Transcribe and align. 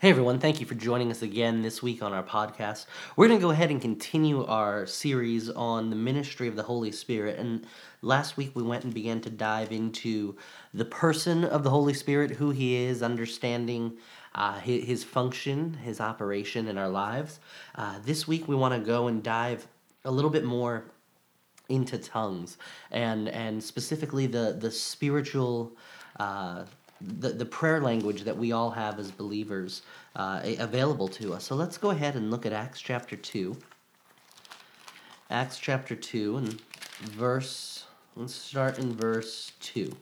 Hey 0.00 0.08
everyone, 0.08 0.38
thank 0.38 0.60
you 0.60 0.66
for 0.66 0.76
joining 0.76 1.10
us 1.10 1.20
again 1.20 1.60
this 1.60 1.82
week 1.82 2.02
on 2.02 2.14
our 2.14 2.22
podcast. 2.22 2.86
We're 3.16 3.28
going 3.28 3.38
to 3.38 3.44
go 3.44 3.50
ahead 3.50 3.70
and 3.70 3.82
continue 3.82 4.46
our 4.46 4.86
series 4.86 5.50
on 5.50 5.90
the 5.90 5.96
ministry 5.96 6.48
of 6.48 6.56
the 6.56 6.62
Holy 6.62 6.90
Spirit. 6.90 7.38
And 7.38 7.66
last 8.00 8.38
week 8.38 8.52
we 8.54 8.62
went 8.62 8.84
and 8.84 8.94
began 8.94 9.20
to 9.20 9.28
dive 9.28 9.72
into 9.72 10.38
the 10.72 10.86
person 10.86 11.44
of 11.44 11.64
the 11.64 11.68
Holy 11.68 11.92
Spirit, 11.92 12.30
who 12.30 12.50
he 12.50 12.76
is, 12.76 13.02
understanding 13.02 13.98
uh, 14.34 14.58
his, 14.60 15.04
function, 15.04 15.74
his 15.74 16.00
operation 16.00 16.66
in 16.66 16.78
our 16.78 16.88
lives. 16.88 17.38
Uh, 17.74 17.98
this 18.02 18.26
week 18.26 18.48
we 18.48 18.56
want 18.56 18.72
to 18.72 18.80
go 18.80 19.06
and 19.06 19.22
dive 19.22 19.66
a 20.06 20.10
little 20.10 20.30
bit 20.30 20.44
more 20.44 20.86
into 21.68 21.98
tongues 21.98 22.56
and 22.90 23.28
and 23.28 23.62
specifically 23.62 24.26
the 24.26 24.56
the 24.58 24.72
spiritual 24.72 25.76
uh, 26.18 26.64
the, 27.00 27.30
the 27.30 27.44
prayer 27.44 27.80
language 27.80 28.22
that 28.22 28.36
we 28.36 28.52
all 28.52 28.70
have 28.70 28.98
as 28.98 29.10
believers 29.10 29.82
uh, 30.16 30.40
available 30.58 31.08
to 31.08 31.32
us. 31.32 31.44
So 31.44 31.54
let's 31.54 31.78
go 31.78 31.90
ahead 31.90 32.14
and 32.14 32.30
look 32.30 32.46
at 32.46 32.52
Acts 32.52 32.80
chapter 32.80 33.16
2. 33.16 33.56
Acts 35.30 35.58
chapter 35.58 35.94
2 35.94 36.36
and 36.36 36.60
verse, 37.02 37.84
let's 38.16 38.34
start 38.34 38.78
in 38.78 38.94
verse 38.94 39.52
2. 39.60 39.92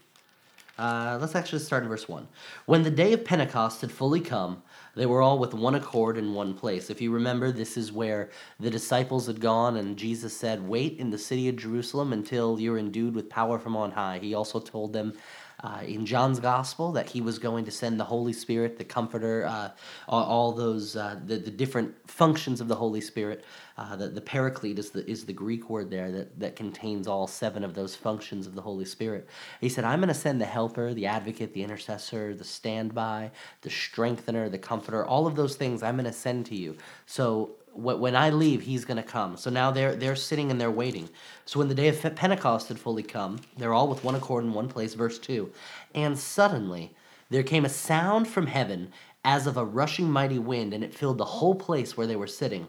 Uh, 0.78 1.18
let's 1.20 1.34
actually 1.34 1.58
start 1.58 1.82
in 1.82 1.88
verse 1.88 2.08
1. 2.08 2.26
When 2.66 2.84
the 2.84 2.90
day 2.90 3.12
of 3.12 3.24
Pentecost 3.24 3.80
had 3.80 3.90
fully 3.90 4.20
come, 4.20 4.62
they 4.94 5.06
were 5.06 5.20
all 5.20 5.38
with 5.38 5.52
one 5.52 5.74
accord 5.74 6.16
in 6.16 6.34
one 6.34 6.54
place. 6.54 6.88
If 6.88 7.00
you 7.00 7.10
remember, 7.10 7.50
this 7.50 7.76
is 7.76 7.90
where 7.92 8.30
the 8.60 8.70
disciples 8.70 9.26
had 9.26 9.40
gone, 9.40 9.76
and 9.76 9.96
Jesus 9.96 10.36
said, 10.36 10.68
Wait 10.68 10.98
in 10.98 11.10
the 11.10 11.18
city 11.18 11.48
of 11.48 11.56
Jerusalem 11.56 12.12
until 12.12 12.60
you're 12.60 12.78
endued 12.78 13.14
with 13.14 13.28
power 13.28 13.58
from 13.58 13.76
on 13.76 13.90
high. 13.90 14.18
He 14.18 14.34
also 14.34 14.60
told 14.60 14.92
them 14.92 15.14
uh, 15.62 15.80
in 15.84 16.06
John's 16.06 16.38
gospel 16.38 16.92
that 16.92 17.08
he 17.08 17.20
was 17.20 17.38
going 17.38 17.64
to 17.64 17.70
send 17.70 17.98
the 17.98 18.04
Holy 18.04 18.32
Spirit, 18.32 18.78
the 18.78 18.84
Comforter, 18.84 19.44
uh, 19.46 19.70
all, 20.08 20.52
those 20.52 20.96
uh, 20.96 21.18
the, 21.26 21.36
the 21.36 21.50
different 21.50 21.94
functions 22.08 22.60
of 22.60 22.68
the 22.68 22.76
Holy 22.76 23.00
Spirit. 23.00 23.44
Uh, 23.76 23.96
the, 23.96 24.08
the 24.08 24.20
Paraclete 24.20 24.78
is 24.78 24.90
the 24.90 25.08
is 25.08 25.24
the 25.24 25.32
Greek 25.32 25.68
word 25.68 25.90
there 25.90 26.10
that, 26.10 26.38
that 26.38 26.56
contains 26.56 27.06
all 27.06 27.26
seven 27.26 27.64
of 27.64 27.74
those 27.74 27.94
functions 27.94 28.46
of 28.46 28.54
the 28.54 28.62
Holy 28.62 28.84
Spirit. 28.84 29.28
He 29.60 29.68
said, 29.68 29.84
"I'm 29.84 30.00
going 30.00 30.08
to 30.08 30.14
send 30.14 30.40
the 30.40 30.46
Helper, 30.46 30.94
the 30.94 31.06
Advocate, 31.06 31.52
the 31.54 31.62
Intercessor, 31.62 32.34
the 32.34 32.44
Standby, 32.44 33.30
the 33.62 33.70
Strengthener, 33.70 34.48
the 34.48 34.58
Comforter. 34.58 35.04
All 35.04 35.26
of 35.26 35.36
those 35.36 35.56
things 35.56 35.82
I'm 35.82 35.96
going 35.96 36.04
to 36.06 36.12
send 36.12 36.46
to 36.46 36.56
you. 36.56 36.76
So 37.06 37.57
when 37.72 38.16
I 38.16 38.30
leave, 38.30 38.62
he's 38.62 38.84
going 38.84 38.96
to 38.96 39.02
come. 39.02 39.36
So 39.36 39.50
now 39.50 39.70
they're 39.70 39.94
they're 39.94 40.16
sitting 40.16 40.50
and 40.50 40.60
they're 40.60 40.70
waiting. 40.70 41.08
So 41.44 41.58
when 41.58 41.68
the 41.68 41.74
day 41.74 41.88
of 41.88 42.00
Pentecost 42.16 42.68
had 42.68 42.78
fully 42.78 43.02
come, 43.02 43.40
they're 43.56 43.74
all 43.74 43.88
with 43.88 44.04
one 44.04 44.14
accord 44.14 44.44
in 44.44 44.52
one 44.52 44.68
place. 44.68 44.94
Verse 44.94 45.18
two, 45.18 45.52
and 45.94 46.18
suddenly 46.18 46.94
there 47.30 47.42
came 47.42 47.64
a 47.64 47.68
sound 47.68 48.28
from 48.28 48.46
heaven 48.46 48.92
as 49.24 49.46
of 49.46 49.56
a 49.56 49.64
rushing 49.64 50.10
mighty 50.10 50.38
wind, 50.38 50.72
and 50.72 50.82
it 50.82 50.94
filled 50.94 51.18
the 51.18 51.24
whole 51.24 51.54
place 51.54 51.96
where 51.96 52.06
they 52.06 52.16
were 52.16 52.26
sitting. 52.26 52.68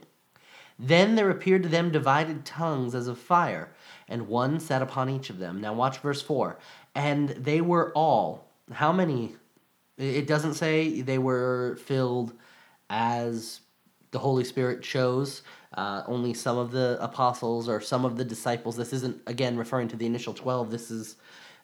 Then 0.78 1.16
there 1.16 1.30
appeared 1.30 1.64
to 1.64 1.70
them 1.70 1.92
divided 1.92 2.46
tongues 2.46 2.96
as 2.96 3.08
of 3.08 3.18
fire, 3.18 3.70
and 4.08 4.28
one 4.28 4.60
sat 4.60 4.82
upon 4.82 5.10
each 5.10 5.30
of 5.30 5.40
them. 5.40 5.60
Now 5.62 5.74
watch 5.74 6.00
verse 6.00 6.22
four, 6.22 6.58
and 6.96 7.30
they 7.30 7.62
were 7.62 7.92
all 7.94 8.46
how 8.72 8.92
many? 8.92 9.36
It 9.98 10.28
doesn't 10.28 10.54
say 10.54 11.02
they 11.02 11.18
were 11.18 11.78
filled 11.84 12.34
as 12.90 13.60
the 14.12 14.20
Holy 14.20 14.44
Spirit 14.44 14.82
chose 14.82 15.44
uh, 15.74 16.04
only 16.08 16.34
some 16.34 16.58
of 16.58 16.72
the 16.72 16.98
apostles 17.00 17.70
or 17.70 17.80
some 17.80 18.06
of 18.06 18.18
the 18.18 18.26
disciples. 18.26 18.76
This 18.76 18.94
isn't, 18.94 19.22
again, 19.28 19.58
referring 19.58 19.88
to 19.90 19.96
the 19.96 20.06
initial 20.06 20.34
12. 20.34 20.72
This 20.72 20.90
is, 20.90 21.16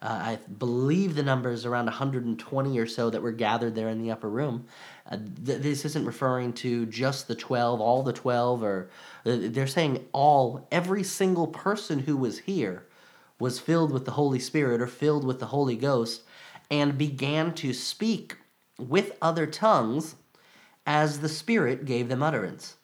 uh, 0.01 0.19
I 0.21 0.39
believe 0.57 1.15
the 1.15 1.23
number 1.23 1.51
is 1.51 1.65
around 1.65 1.85
120 1.85 2.79
or 2.79 2.85
so 2.85 3.09
that 3.09 3.21
were 3.21 3.31
gathered 3.31 3.73
there 3.73 3.89
in 3.89 4.01
the 4.01 4.11
upper 4.11 4.29
room. 4.29 4.65
Uh, 5.09 5.17
th- 5.45 5.61
this 5.61 5.85
isn't 5.85 6.05
referring 6.05 6.53
to 6.53 6.85
just 6.85 7.27
the 7.27 7.35
12, 7.35 7.81
all 7.81 8.03
the 8.03 8.13
12, 8.13 8.63
or 8.63 8.89
uh, 9.25 9.37
they're 9.39 9.65
saying 9.65 10.05
all, 10.11 10.67
every 10.71 11.03
single 11.03 11.47
person 11.47 11.99
who 11.99 12.15
was 12.15 12.39
here 12.39 12.85
was 13.39 13.59
filled 13.59 13.91
with 13.91 14.05
the 14.05 14.11
Holy 14.11 14.39
Spirit 14.39 14.81
or 14.81 14.87
filled 14.87 15.25
with 15.25 15.39
the 15.39 15.47
Holy 15.47 15.75
Ghost 15.75 16.23
and 16.69 16.97
began 16.97 17.53
to 17.55 17.73
speak 17.73 18.37
with 18.77 19.17
other 19.21 19.45
tongues 19.45 20.15
as 20.85 21.19
the 21.19 21.29
Spirit 21.29 21.85
gave 21.85 22.09
them 22.09 22.23
utterance. 22.23 22.75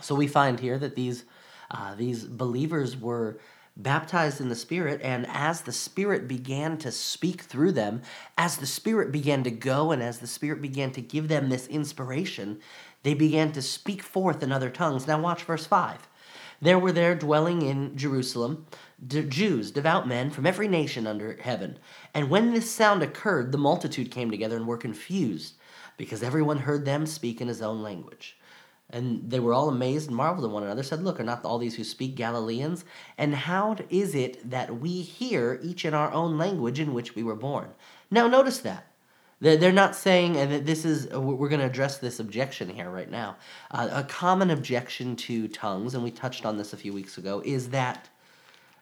So 0.00 0.14
we 0.14 0.26
find 0.26 0.60
here 0.60 0.78
that 0.78 0.96
these 0.96 1.24
uh, 1.70 1.94
these 1.96 2.24
believers 2.24 2.96
were 2.96 3.40
baptized 3.76 4.40
in 4.40 4.48
the 4.48 4.54
Spirit, 4.54 5.00
and 5.02 5.26
as 5.28 5.62
the 5.62 5.72
Spirit 5.72 6.28
began 6.28 6.78
to 6.78 6.92
speak 6.92 7.42
through 7.42 7.72
them, 7.72 8.02
as 8.38 8.56
the 8.56 8.66
Spirit 8.66 9.12
began 9.12 9.42
to 9.42 9.50
go, 9.50 9.90
and 9.90 10.02
as 10.02 10.18
the 10.18 10.26
Spirit 10.26 10.62
began 10.62 10.92
to 10.92 11.02
give 11.02 11.28
them 11.28 11.48
this 11.48 11.66
inspiration, 11.66 12.60
they 13.02 13.14
began 13.14 13.52
to 13.52 13.60
speak 13.60 14.02
forth 14.02 14.42
in 14.42 14.52
other 14.52 14.70
tongues. 14.70 15.06
Now, 15.06 15.20
watch 15.20 15.42
verse 15.42 15.66
5. 15.66 16.08
There 16.60 16.78
were 16.78 16.92
there 16.92 17.14
dwelling 17.14 17.62
in 17.62 17.96
Jerusalem 17.98 18.66
Jews, 19.06 19.70
devout 19.70 20.08
men 20.08 20.30
from 20.30 20.46
every 20.46 20.68
nation 20.68 21.06
under 21.06 21.36
heaven. 21.42 21.78
And 22.14 22.30
when 22.30 22.54
this 22.54 22.70
sound 22.70 23.02
occurred, 23.02 23.52
the 23.52 23.58
multitude 23.58 24.10
came 24.10 24.30
together 24.30 24.56
and 24.56 24.66
were 24.66 24.78
confused 24.78 25.54
because 25.96 26.22
everyone 26.22 26.58
heard 26.58 26.84
them 26.84 27.06
speak 27.06 27.40
in 27.40 27.48
his 27.48 27.62
own 27.62 27.82
language. 27.82 28.36
And 28.90 29.28
they 29.28 29.40
were 29.40 29.52
all 29.52 29.68
amazed 29.68 30.08
and 30.08 30.16
marveled 30.16 30.44
at 30.44 30.52
one 30.52 30.62
another, 30.62 30.84
said, 30.84 31.02
Look, 31.02 31.18
are 31.18 31.24
not 31.24 31.44
all 31.44 31.58
these 31.58 31.74
who 31.74 31.82
speak 31.82 32.14
Galileans? 32.14 32.84
And 33.18 33.34
how 33.34 33.76
is 33.90 34.14
it 34.14 34.48
that 34.48 34.78
we 34.78 35.02
hear 35.02 35.58
each 35.62 35.84
in 35.84 35.92
our 35.92 36.12
own 36.12 36.38
language 36.38 36.78
in 36.78 36.94
which 36.94 37.14
we 37.16 37.24
were 37.24 37.34
born? 37.34 37.70
Now, 38.10 38.28
notice 38.28 38.58
that. 38.58 38.86
They're 39.38 39.70
not 39.70 39.94
saying, 39.94 40.38
and 40.38 40.66
this 40.66 40.86
is, 40.86 41.08
we're 41.08 41.50
going 41.50 41.60
to 41.60 41.66
address 41.66 41.98
this 41.98 42.20
objection 42.20 42.70
here 42.70 42.88
right 42.88 43.10
now. 43.10 43.36
Uh, 43.70 43.88
a 43.92 44.04
common 44.04 44.50
objection 44.50 45.14
to 45.16 45.46
tongues, 45.48 45.94
and 45.94 46.02
we 46.02 46.10
touched 46.10 46.46
on 46.46 46.56
this 46.56 46.72
a 46.72 46.76
few 46.78 46.94
weeks 46.94 47.18
ago, 47.18 47.42
is 47.44 47.68
that 47.68 48.08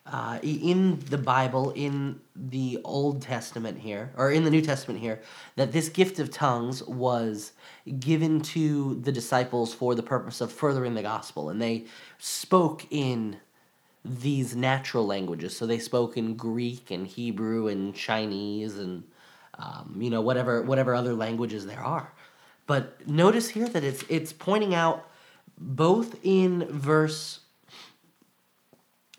uh, 0.06 0.38
in 0.42 1.00
the 1.08 1.16
Bible, 1.16 1.70
in 1.70 2.20
the 2.36 2.78
Old 2.84 3.22
Testament 3.22 3.78
here, 3.78 4.12
or 4.16 4.30
in 4.30 4.44
the 4.44 4.50
New 4.50 4.60
Testament 4.60 5.00
here, 5.00 5.22
that 5.56 5.72
this 5.72 5.88
gift 5.88 6.18
of 6.18 6.30
tongues 6.30 6.82
was 6.82 7.52
given 8.00 8.40
to 8.42 8.96
the 8.96 9.12
disciples 9.12 9.72
for 9.72 9.94
the 9.94 10.02
purpose 10.02 10.40
of 10.40 10.52
furthering 10.52 10.94
the 10.94 11.02
gospel. 11.02 11.48
And 11.48 11.60
they 11.60 11.86
spoke 12.18 12.86
in 12.90 13.38
these 14.04 14.54
natural 14.54 15.06
languages. 15.06 15.56
So 15.56 15.64
they 15.64 15.78
spoke 15.78 16.18
in 16.18 16.36
Greek 16.36 16.90
and 16.90 17.06
Hebrew 17.06 17.68
and 17.68 17.94
Chinese 17.94 18.76
and, 18.76 19.04
um, 19.58 19.96
you 19.98 20.10
know, 20.10 20.20
whatever, 20.20 20.60
whatever 20.60 20.94
other 20.94 21.14
languages 21.14 21.64
there 21.64 21.82
are. 21.82 22.12
But 22.66 23.08
notice 23.08 23.48
here 23.48 23.68
that 23.68 23.82
it's, 23.82 24.04
it's 24.10 24.34
pointing 24.34 24.74
out 24.74 25.08
both 25.56 26.16
in 26.22 26.66
verse 26.68 27.40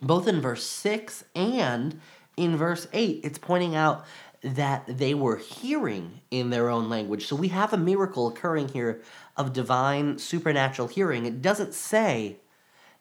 both 0.06 0.28
in 0.28 0.42
verse 0.42 0.66
6 0.66 1.26
and 1.36 2.00
in 2.38 2.58
verse 2.58 2.88
8, 2.94 3.22
it's 3.24 3.38
pointing 3.38 3.76
out 3.76 4.06
that 4.44 4.84
they 4.88 5.14
were 5.14 5.38
hearing 5.38 6.22
in 6.30 6.52
their 6.52 6.70
own 6.70 6.90
language. 6.90 7.26
So 7.26 7.36
we 7.36 7.48
have 7.48 7.74
a 7.74 7.78
miracle 7.78 8.28
occurring 8.28 8.70
here 8.70 9.02
of 9.36 9.54
divine 9.54 10.20
supernatural 10.20 10.88
hearing. 10.88 11.26
It 11.26 11.42
doesn't 11.42 11.74
say 11.74 12.38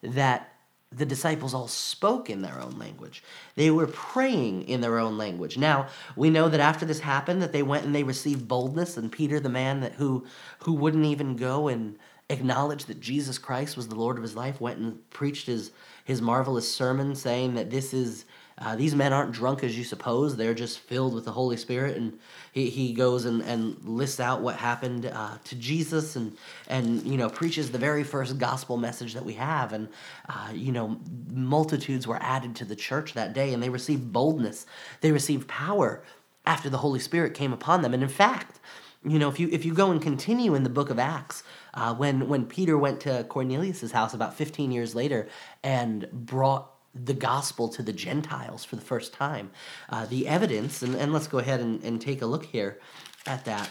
that 0.01 0.51
the 0.91 1.05
disciples 1.05 1.53
all 1.53 1.67
spoke 1.67 2.29
in 2.29 2.41
their 2.41 2.59
own 2.59 2.79
language. 2.79 3.21
They 3.55 3.69
were 3.69 3.87
praying 3.87 4.63
in 4.63 4.81
their 4.81 4.97
own 4.97 5.17
language. 5.17 5.57
Now, 5.57 5.87
we 6.15 6.29
know 6.29 6.47
that 6.47 6.59
after 6.59 6.85
this 6.85 7.01
happened 7.01 7.41
that 7.41 7.51
they 7.51 7.63
went 7.63 7.85
and 7.85 7.93
they 7.93 8.03
received 8.03 8.47
boldness 8.47 8.95
and 8.97 9.11
Peter 9.11 9.39
the 9.39 9.49
man 9.49 9.81
that 9.81 9.93
who 9.93 10.25
who 10.59 10.73
wouldn't 10.73 11.05
even 11.05 11.35
go 11.35 11.67
and 11.67 11.97
acknowledge 12.29 12.85
that 12.85 12.99
Jesus 12.99 13.37
Christ 13.37 13.77
was 13.77 13.87
the 13.87 13.95
Lord 13.95 14.17
of 14.17 14.23
his 14.23 14.35
life 14.35 14.59
went 14.59 14.79
and 14.79 15.09
preached 15.09 15.47
his 15.47 15.71
his 16.03 16.21
marvelous 16.21 16.71
sermon 16.71 17.15
saying 17.15 17.55
that 17.55 17.71
this 17.71 17.93
is 17.93 18.25
uh, 18.57 18.73
these 18.75 18.95
men 18.95 19.11
aren't 19.11 19.33
drunk 19.33 19.63
as 19.65 19.77
you 19.77 19.83
suppose. 19.83 20.37
They're 20.37 20.53
just 20.53 20.79
filled 20.79 21.13
with 21.13 21.25
the 21.25 21.31
Holy 21.31 21.57
Spirit. 21.57 21.97
And 21.97 22.17
he, 22.53 22.69
he 22.69 22.93
goes 22.93 23.25
and, 23.25 23.41
and 23.41 23.77
lists 23.83 24.21
out 24.21 24.41
what 24.41 24.55
happened 24.55 25.07
uh, 25.07 25.37
to 25.43 25.55
Jesus 25.55 26.15
and, 26.15 26.37
and, 26.69 27.03
you 27.03 27.17
know, 27.17 27.27
preaches 27.27 27.69
the 27.69 27.77
very 27.77 28.03
first 28.03 28.37
gospel 28.37 28.77
message 28.77 29.13
that 29.13 29.25
we 29.25 29.33
have. 29.33 29.73
And, 29.73 29.89
uh, 30.29 30.51
you 30.53 30.71
know, 30.71 30.97
multitudes 31.29 32.07
were 32.07 32.21
added 32.21 32.55
to 32.57 32.65
the 32.65 32.77
church 32.77 33.13
that 33.13 33.33
day 33.33 33.53
and 33.53 33.61
they 33.61 33.69
received 33.69 34.13
boldness. 34.13 34.65
They 35.01 35.11
received 35.11 35.49
power 35.49 36.01
after 36.45 36.69
the 36.69 36.77
Holy 36.77 36.99
Spirit 36.99 37.33
came 37.33 37.51
upon 37.51 37.81
them. 37.81 37.93
And 37.93 38.03
in 38.03 38.09
fact, 38.09 38.61
you 39.07 39.19
know, 39.19 39.29
if 39.29 39.39
you 39.39 39.49
if 39.51 39.65
you 39.65 39.73
go 39.73 39.91
and 39.91 40.01
continue 40.01 40.55
in 40.55 40.63
the 40.63 40.69
book 40.69 40.89
of 40.89 40.97
Acts, 40.97 41.43
uh, 41.73 41.93
when 41.93 42.27
when 42.27 42.45
Peter 42.45 42.77
went 42.77 42.99
to 43.01 43.23
Cornelius's 43.25 43.91
house 43.91 44.13
about 44.13 44.33
15 44.33 44.71
years 44.71 44.95
later 44.95 45.27
and 45.63 46.09
brought 46.11 46.71
the 46.93 47.13
gospel 47.13 47.67
to 47.69 47.83
the 47.83 47.93
Gentiles 47.93 48.63
for 48.63 48.75
the 48.75 48.81
first 48.81 49.13
time, 49.13 49.51
uh, 49.89 50.05
the 50.05 50.27
evidence, 50.27 50.81
and, 50.81 50.95
and 50.95 51.11
let's 51.11 51.27
go 51.27 51.39
ahead 51.39 51.59
and, 51.59 51.83
and 51.83 52.01
take 52.01 52.21
a 52.21 52.25
look 52.25 52.45
here 52.45 52.79
at 53.27 53.45
that 53.45 53.69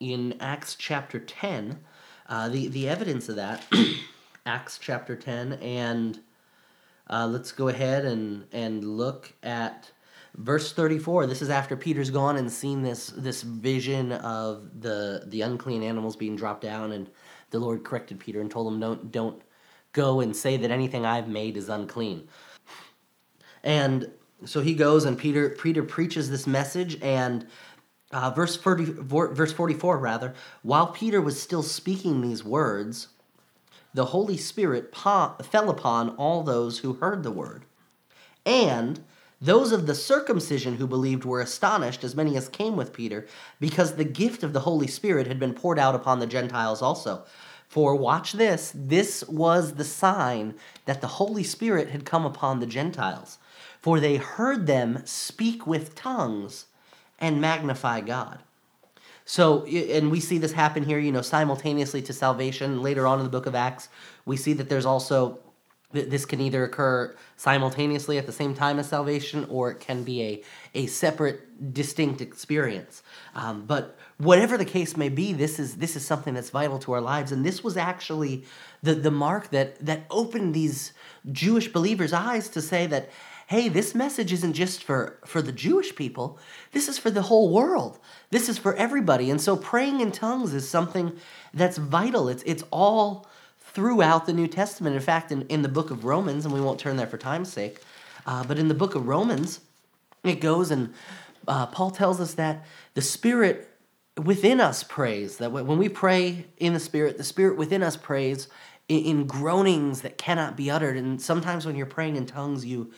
in 0.00 0.34
Acts 0.40 0.74
chapter 0.74 1.18
10. 1.18 1.78
Uh, 2.28 2.48
the 2.48 2.68
the 2.68 2.88
evidence 2.88 3.28
of 3.28 3.36
that, 3.36 3.64
Acts 4.46 4.78
chapter 4.78 5.16
10, 5.16 5.54
and 5.54 6.20
uh, 7.08 7.26
let's 7.26 7.52
go 7.52 7.68
ahead 7.68 8.04
and 8.04 8.44
and 8.52 8.84
look 8.84 9.32
at 9.42 9.92
verse 10.36 10.72
34 10.72 11.26
this 11.26 11.42
is 11.42 11.50
after 11.50 11.76
peter's 11.76 12.10
gone 12.10 12.36
and 12.36 12.50
seen 12.50 12.82
this 12.82 13.08
this 13.16 13.42
vision 13.42 14.12
of 14.12 14.80
the 14.80 15.24
the 15.26 15.40
unclean 15.42 15.82
animals 15.82 16.16
being 16.16 16.36
dropped 16.36 16.62
down 16.62 16.92
and 16.92 17.10
the 17.50 17.58
lord 17.58 17.84
corrected 17.84 18.20
peter 18.20 18.40
and 18.40 18.50
told 18.50 18.72
him 18.72 18.78
don't 18.78 19.10
don't 19.10 19.42
go 19.92 20.20
and 20.20 20.36
say 20.36 20.56
that 20.56 20.70
anything 20.70 21.04
i've 21.06 21.28
made 21.28 21.56
is 21.56 21.68
unclean. 21.68 22.28
And 23.64 24.10
so 24.44 24.60
he 24.60 24.74
goes 24.74 25.04
and 25.04 25.18
peter 25.18 25.50
peter 25.50 25.82
preaches 25.82 26.30
this 26.30 26.46
message 26.46 27.00
and 27.02 27.46
uh, 28.12 28.30
verse 28.30 28.56
30, 28.56 28.84
verse 29.02 29.52
44 29.52 29.98
rather 29.98 30.34
while 30.62 30.88
peter 30.88 31.20
was 31.20 31.40
still 31.40 31.62
speaking 31.62 32.20
these 32.20 32.44
words 32.44 33.08
the 33.94 34.06
holy 34.06 34.36
spirit 34.36 34.92
po- 34.92 35.34
fell 35.42 35.70
upon 35.70 36.10
all 36.10 36.42
those 36.42 36.78
who 36.78 36.94
heard 36.94 37.22
the 37.22 37.32
word. 37.32 37.64
And 38.44 39.04
those 39.40 39.70
of 39.70 39.86
the 39.86 39.94
circumcision 39.94 40.76
who 40.76 40.86
believed 40.86 41.24
were 41.24 41.40
astonished, 41.40 42.02
as 42.02 42.16
many 42.16 42.36
as 42.36 42.48
came 42.48 42.76
with 42.76 42.92
Peter, 42.92 43.26
because 43.60 43.94
the 43.94 44.04
gift 44.04 44.42
of 44.42 44.52
the 44.52 44.60
Holy 44.60 44.88
Spirit 44.88 45.28
had 45.28 45.38
been 45.38 45.54
poured 45.54 45.78
out 45.78 45.94
upon 45.94 46.18
the 46.18 46.26
Gentiles 46.26 46.82
also. 46.82 47.24
For 47.68 47.94
watch 47.94 48.32
this, 48.32 48.72
this 48.74 49.22
was 49.28 49.74
the 49.74 49.84
sign 49.84 50.54
that 50.86 51.00
the 51.00 51.06
Holy 51.06 51.44
Spirit 51.44 51.90
had 51.90 52.04
come 52.04 52.24
upon 52.24 52.58
the 52.58 52.66
Gentiles. 52.66 53.38
For 53.80 54.00
they 54.00 54.16
heard 54.16 54.66
them 54.66 55.02
speak 55.04 55.66
with 55.66 55.94
tongues 55.94 56.66
and 57.20 57.40
magnify 57.40 58.00
God. 58.00 58.40
So, 59.24 59.66
and 59.66 60.10
we 60.10 60.20
see 60.20 60.38
this 60.38 60.52
happen 60.52 60.84
here, 60.84 60.98
you 60.98 61.12
know, 61.12 61.20
simultaneously 61.20 62.00
to 62.02 62.12
salvation. 62.14 62.82
Later 62.82 63.06
on 63.06 63.18
in 63.18 63.24
the 63.24 63.30
book 63.30 63.44
of 63.46 63.54
Acts, 63.54 63.90
we 64.24 64.38
see 64.38 64.54
that 64.54 64.70
there's 64.70 64.86
also 64.86 65.38
this 65.90 66.26
can 66.26 66.40
either 66.40 66.64
occur 66.64 67.16
simultaneously 67.36 68.18
at 68.18 68.26
the 68.26 68.32
same 68.32 68.54
time 68.54 68.78
as 68.78 68.88
salvation 68.88 69.46
or 69.48 69.70
it 69.70 69.80
can 69.80 70.02
be 70.02 70.22
a, 70.22 70.42
a 70.74 70.86
separate 70.86 71.72
distinct 71.72 72.20
experience. 72.20 73.02
Um, 73.34 73.64
but 73.64 73.96
whatever 74.18 74.58
the 74.58 74.66
case 74.66 74.98
may 74.98 75.08
be 75.08 75.32
this 75.32 75.58
is 75.58 75.76
this 75.76 75.96
is 75.96 76.04
something 76.04 76.34
that's 76.34 76.50
vital 76.50 76.78
to 76.80 76.92
our 76.92 77.00
lives. 77.00 77.32
And 77.32 77.44
this 77.44 77.64
was 77.64 77.78
actually 77.78 78.44
the, 78.82 78.94
the 78.94 79.10
mark 79.10 79.48
that 79.50 79.84
that 79.84 80.04
opened 80.10 80.54
these 80.54 80.92
jewish 81.32 81.72
believers 81.72 82.12
eyes 82.12 82.48
to 82.50 82.60
say 82.60 82.86
that 82.86 83.08
hey 83.46 83.68
this 83.68 83.94
message 83.94 84.30
isn't 84.30 84.52
just 84.52 84.84
for 84.84 85.18
for 85.24 85.40
the 85.40 85.52
jewish 85.52 85.96
people. 85.96 86.38
This 86.72 86.86
is 86.88 86.98
for 86.98 87.10
the 87.10 87.22
whole 87.22 87.50
world. 87.50 87.98
This 88.30 88.50
is 88.50 88.58
for 88.58 88.74
everybody. 88.76 89.30
And 89.30 89.40
so 89.40 89.56
praying 89.56 90.02
in 90.02 90.12
tongues 90.12 90.52
is 90.52 90.68
something 90.68 91.16
that's 91.54 91.78
vital. 91.78 92.28
It's 92.28 92.42
it's 92.42 92.64
all 92.70 93.26
throughout 93.78 94.26
the 94.26 94.32
New 94.32 94.48
Testament. 94.48 94.96
In 94.96 95.00
fact, 95.00 95.30
in, 95.30 95.42
in 95.42 95.62
the 95.62 95.68
book 95.68 95.92
of 95.92 96.04
Romans, 96.04 96.44
and 96.44 96.52
we 96.52 96.60
won't 96.60 96.80
turn 96.80 96.96
there 96.96 97.06
for 97.06 97.16
time's 97.16 97.52
sake, 97.52 97.80
uh, 98.26 98.42
but 98.42 98.58
in 98.58 98.66
the 98.66 98.74
book 98.74 98.96
of 98.96 99.06
Romans, 99.06 99.60
it 100.24 100.40
goes 100.40 100.72
and 100.72 100.92
uh, 101.46 101.64
Paul 101.66 101.92
tells 101.92 102.20
us 102.20 102.34
that 102.34 102.66
the 102.94 103.00
Spirit 103.00 103.70
within 104.16 104.60
us 104.60 104.82
prays, 104.82 105.36
that 105.36 105.52
when 105.52 105.78
we 105.78 105.88
pray 105.88 106.46
in 106.56 106.74
the 106.74 106.80
Spirit, 106.80 107.18
the 107.18 107.22
Spirit 107.22 107.56
within 107.56 107.84
us 107.84 107.96
prays 107.96 108.48
in, 108.88 108.98
in 109.04 109.26
groanings 109.28 110.00
that 110.00 110.18
cannot 110.18 110.56
be 110.56 110.72
uttered. 110.72 110.96
And 110.96 111.22
sometimes 111.22 111.64
when 111.64 111.76
you're 111.76 111.86
praying 111.86 112.16
in 112.16 112.26
tongues, 112.26 112.66
you 112.66 112.90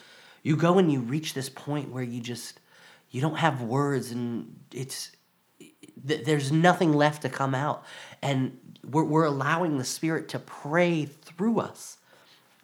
you 0.43 0.57
go 0.57 0.79
and 0.79 0.91
you 0.91 1.01
reach 1.01 1.35
this 1.35 1.51
point 1.51 1.93
where 1.93 2.03
you 2.03 2.23
just 2.23 2.59
you 3.11 3.21
don't 3.21 3.37
have 3.37 3.61
words 3.61 4.13
and 4.13 4.59
it's 4.73 5.11
there's 6.05 6.51
nothing 6.51 6.93
left 6.93 7.23
to 7.23 7.29
come 7.29 7.55
out 7.55 7.85
and 8.23 8.59
we're, 8.89 9.05
we're 9.05 9.25
allowing 9.25 9.79
the 9.79 9.85
Spirit 9.85 10.29
to 10.31 10.39
pray 10.39 11.05
through 11.05 11.61
us 11.61 11.99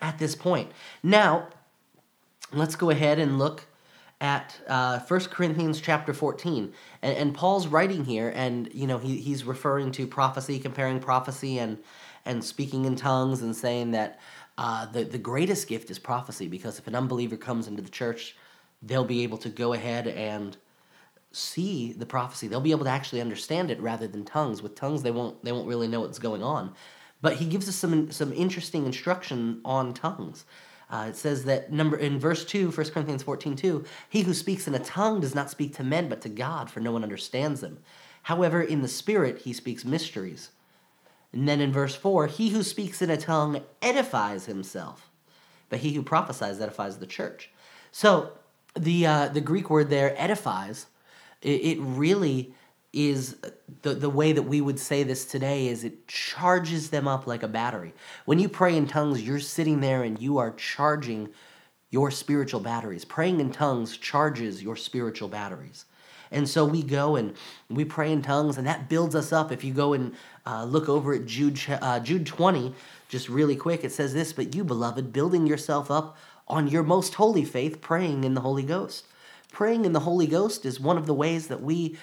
at 0.00 0.18
this 0.18 0.34
point. 0.34 0.70
Now, 1.02 1.48
let's 2.52 2.76
go 2.76 2.90
ahead 2.90 3.18
and 3.18 3.38
look 3.38 3.64
at 4.20 4.58
uh, 4.66 4.98
1 5.00 5.20
Corinthians 5.26 5.80
chapter 5.80 6.14
14. 6.14 6.72
And, 7.02 7.16
and, 7.16 7.34
Paul's 7.34 7.66
writing 7.66 8.04
here, 8.04 8.32
and 8.34 8.68
you 8.72 8.86
know 8.86 8.98
he, 8.98 9.18
he's 9.18 9.44
referring 9.44 9.92
to 9.92 10.06
prophecy, 10.06 10.58
comparing 10.58 11.00
prophecy 11.00 11.58
and, 11.58 11.76
and 12.24 12.42
speaking 12.42 12.86
in 12.86 12.96
tongues, 12.96 13.42
and 13.42 13.54
saying 13.54 13.90
that 13.90 14.18
uh, 14.56 14.86
the, 14.86 15.04
the 15.04 15.18
greatest 15.18 15.68
gift 15.68 15.90
is 15.90 15.98
prophecy, 15.98 16.48
because 16.48 16.78
if 16.78 16.86
an 16.86 16.94
unbeliever 16.94 17.36
comes 17.36 17.68
into 17.68 17.82
the 17.82 17.90
church, 17.90 18.36
they'll 18.82 19.04
be 19.04 19.22
able 19.22 19.38
to 19.38 19.50
go 19.50 19.74
ahead 19.74 20.06
and 20.06 20.56
see 21.36 21.92
the 21.92 22.06
prophecy. 22.06 22.48
They'll 22.48 22.60
be 22.60 22.70
able 22.70 22.84
to 22.84 22.90
actually 22.90 23.20
understand 23.20 23.70
it 23.70 23.80
rather 23.80 24.06
than 24.06 24.24
tongues. 24.24 24.62
With 24.62 24.74
tongues, 24.74 25.02
they 25.02 25.10
won't 25.10 25.44
they 25.44 25.52
won't 25.52 25.68
really 25.68 25.88
know 25.88 26.00
what's 26.00 26.18
going 26.18 26.42
on. 26.42 26.74
But 27.20 27.36
he 27.36 27.46
gives 27.46 27.68
us 27.68 27.76
some 27.76 28.10
some 28.10 28.32
interesting 28.32 28.86
instruction 28.86 29.60
on 29.64 29.94
tongues. 29.94 30.44
Uh, 30.88 31.06
it 31.08 31.16
says 31.16 31.44
that 31.44 31.72
number 31.72 31.96
in 31.96 32.18
verse 32.18 32.44
2 32.44 32.70
1 32.70 32.90
corinthians 32.90 33.24
14 33.24 33.56
2 33.56 33.84
he 34.08 34.22
who 34.22 34.32
speaks 34.32 34.68
in 34.68 34.74
a 34.76 34.78
tongue 34.78 35.18
does 35.18 35.34
not 35.34 35.50
speak 35.50 35.74
to 35.74 35.82
men 35.82 36.08
but 36.08 36.20
to 36.20 36.28
god 36.28 36.70
for 36.70 36.78
no 36.78 36.92
one 36.92 37.02
understands 37.02 37.60
them 37.60 37.78
however 38.22 38.62
in 38.62 38.82
the 38.82 38.88
spirit 38.88 39.38
he 39.38 39.52
speaks 39.52 39.84
mysteries 39.84 40.52
and 41.32 41.48
then 41.48 41.60
in 41.60 41.72
verse 41.72 41.96
4 41.96 42.28
he 42.28 42.50
who 42.50 42.62
speaks 42.62 43.02
in 43.02 43.10
a 43.10 43.16
tongue 43.16 43.62
edifies 43.82 44.46
himself 44.46 45.10
but 45.70 45.80
he 45.80 45.92
who 45.92 46.04
prophesies 46.04 46.60
edifies 46.60 46.98
the 46.98 47.04
church 47.04 47.50
so 47.90 48.30
the 48.76 49.04
uh, 49.04 49.26
the 49.26 49.40
greek 49.40 49.68
word 49.68 49.90
there 49.90 50.14
edifies 50.16 50.86
it, 51.46 51.78
it 51.78 51.78
really 51.80 52.52
is 52.92 53.36
the, 53.82 53.94
the 53.94 54.10
way 54.10 54.32
that 54.32 54.42
we 54.42 54.60
would 54.60 54.78
say 54.78 55.02
this 55.02 55.24
today 55.24 55.68
is 55.68 55.84
it 55.84 56.08
charges 56.08 56.90
them 56.90 57.06
up 57.06 57.26
like 57.26 57.42
a 57.42 57.48
battery. 57.48 57.94
When 58.24 58.38
you 58.38 58.48
pray 58.48 58.76
in 58.76 58.86
tongues, 58.86 59.22
you're 59.22 59.38
sitting 59.38 59.80
there 59.80 60.02
and 60.02 60.20
you 60.20 60.38
are 60.38 60.50
charging 60.52 61.28
your 61.90 62.10
spiritual 62.10 62.60
batteries. 62.60 63.04
Praying 63.04 63.40
in 63.40 63.52
tongues 63.52 63.96
charges 63.96 64.62
your 64.62 64.76
spiritual 64.76 65.28
batteries. 65.28 65.84
And 66.32 66.48
so 66.48 66.64
we 66.64 66.82
go 66.82 67.14
and 67.14 67.34
we 67.70 67.84
pray 67.84 68.10
in 68.10 68.20
tongues, 68.20 68.58
and 68.58 68.66
that 68.66 68.88
builds 68.88 69.14
us 69.14 69.32
up. 69.32 69.52
If 69.52 69.62
you 69.62 69.72
go 69.72 69.92
and 69.92 70.12
uh, 70.44 70.64
look 70.64 70.88
over 70.88 71.14
at 71.14 71.26
Jude, 71.26 71.60
uh, 71.68 72.00
Jude 72.00 72.26
20, 72.26 72.74
just 73.08 73.28
really 73.28 73.54
quick, 73.54 73.84
it 73.84 73.92
says 73.92 74.12
this 74.12 74.32
But 74.32 74.52
you, 74.52 74.64
beloved, 74.64 75.12
building 75.12 75.46
yourself 75.46 75.88
up 75.88 76.16
on 76.48 76.66
your 76.66 76.82
most 76.82 77.14
holy 77.14 77.44
faith, 77.44 77.80
praying 77.80 78.24
in 78.24 78.34
the 78.34 78.40
Holy 78.40 78.64
Ghost 78.64 79.04
praying 79.50 79.84
in 79.84 79.92
the 79.92 80.00
Holy 80.00 80.26
Ghost 80.26 80.64
is 80.64 80.80
one 80.80 80.98
of 80.98 81.06
the 81.06 81.14
ways 81.14 81.48
that 81.48 81.62
we 81.62 81.96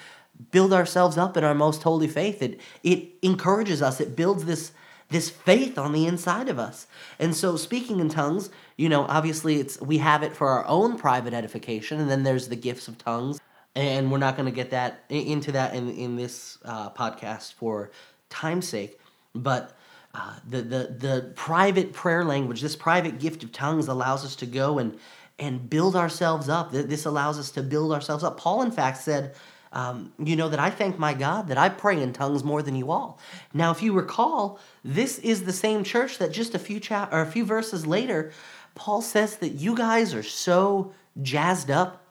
build 0.50 0.72
ourselves 0.72 1.16
up 1.16 1.36
in 1.36 1.44
our 1.44 1.54
most 1.54 1.82
holy 1.82 2.08
faith. 2.08 2.42
It 2.42 2.60
it 2.82 3.10
encourages 3.22 3.82
us. 3.82 4.00
It 4.00 4.16
builds 4.16 4.44
this 4.44 4.72
this 5.10 5.30
faith 5.30 5.78
on 5.78 5.92
the 5.92 6.06
inside 6.06 6.48
of 6.48 6.58
us. 6.58 6.86
And 7.18 7.36
so 7.36 7.56
speaking 7.56 8.00
in 8.00 8.08
tongues, 8.08 8.50
you 8.76 8.88
know, 8.88 9.02
obviously 9.02 9.56
it's 9.56 9.80
we 9.80 9.98
have 9.98 10.22
it 10.22 10.34
for 10.34 10.48
our 10.48 10.66
own 10.66 10.98
private 10.98 11.34
edification 11.34 12.00
and 12.00 12.10
then 12.10 12.22
there's 12.22 12.48
the 12.48 12.56
gifts 12.56 12.88
of 12.88 12.98
tongues. 12.98 13.40
And 13.76 14.12
we're 14.12 14.18
not 14.18 14.36
going 14.36 14.46
to 14.46 14.54
get 14.54 14.70
that 14.70 15.04
into 15.08 15.52
that 15.52 15.74
in 15.74 15.90
in 15.90 16.16
this 16.16 16.58
uh, 16.64 16.90
podcast 16.90 17.54
for 17.54 17.90
time's 18.28 18.68
sake, 18.68 19.00
but 19.34 19.76
uh, 20.14 20.36
the, 20.48 20.62
the 20.62 20.96
the 20.98 21.32
private 21.34 21.92
prayer 21.92 22.24
language, 22.24 22.60
this 22.60 22.76
private 22.76 23.18
gift 23.18 23.42
of 23.42 23.50
tongues 23.50 23.88
allows 23.88 24.24
us 24.24 24.36
to 24.36 24.46
go 24.46 24.78
and 24.78 24.96
and 25.38 25.68
build 25.68 25.96
ourselves 25.96 26.48
up. 26.48 26.70
This 26.70 27.06
allows 27.06 27.38
us 27.38 27.50
to 27.52 27.62
build 27.62 27.92
ourselves 27.92 28.22
up. 28.22 28.38
Paul, 28.38 28.62
in 28.62 28.70
fact, 28.70 28.98
said, 28.98 29.34
um, 29.72 30.12
you 30.18 30.36
know, 30.36 30.48
that 30.48 30.60
I 30.60 30.70
thank 30.70 30.98
my 30.98 31.14
God 31.14 31.48
that 31.48 31.58
I 31.58 31.68
pray 31.68 32.00
in 32.00 32.12
tongues 32.12 32.44
more 32.44 32.62
than 32.62 32.76
you 32.76 32.92
all. 32.92 33.18
Now, 33.52 33.72
if 33.72 33.82
you 33.82 33.92
recall, 33.92 34.60
this 34.84 35.18
is 35.18 35.44
the 35.44 35.52
same 35.52 35.82
church 35.82 36.18
that 36.18 36.32
just 36.32 36.54
a 36.54 36.60
few 36.60 36.78
chap 36.78 37.12
or 37.12 37.20
a 37.20 37.26
few 37.26 37.44
verses 37.44 37.84
later, 37.84 38.32
Paul 38.76 39.02
says 39.02 39.36
that 39.38 39.50
you 39.50 39.74
guys 39.74 40.14
are 40.14 40.22
so 40.22 40.92
jazzed 41.20 41.70
up 41.70 42.04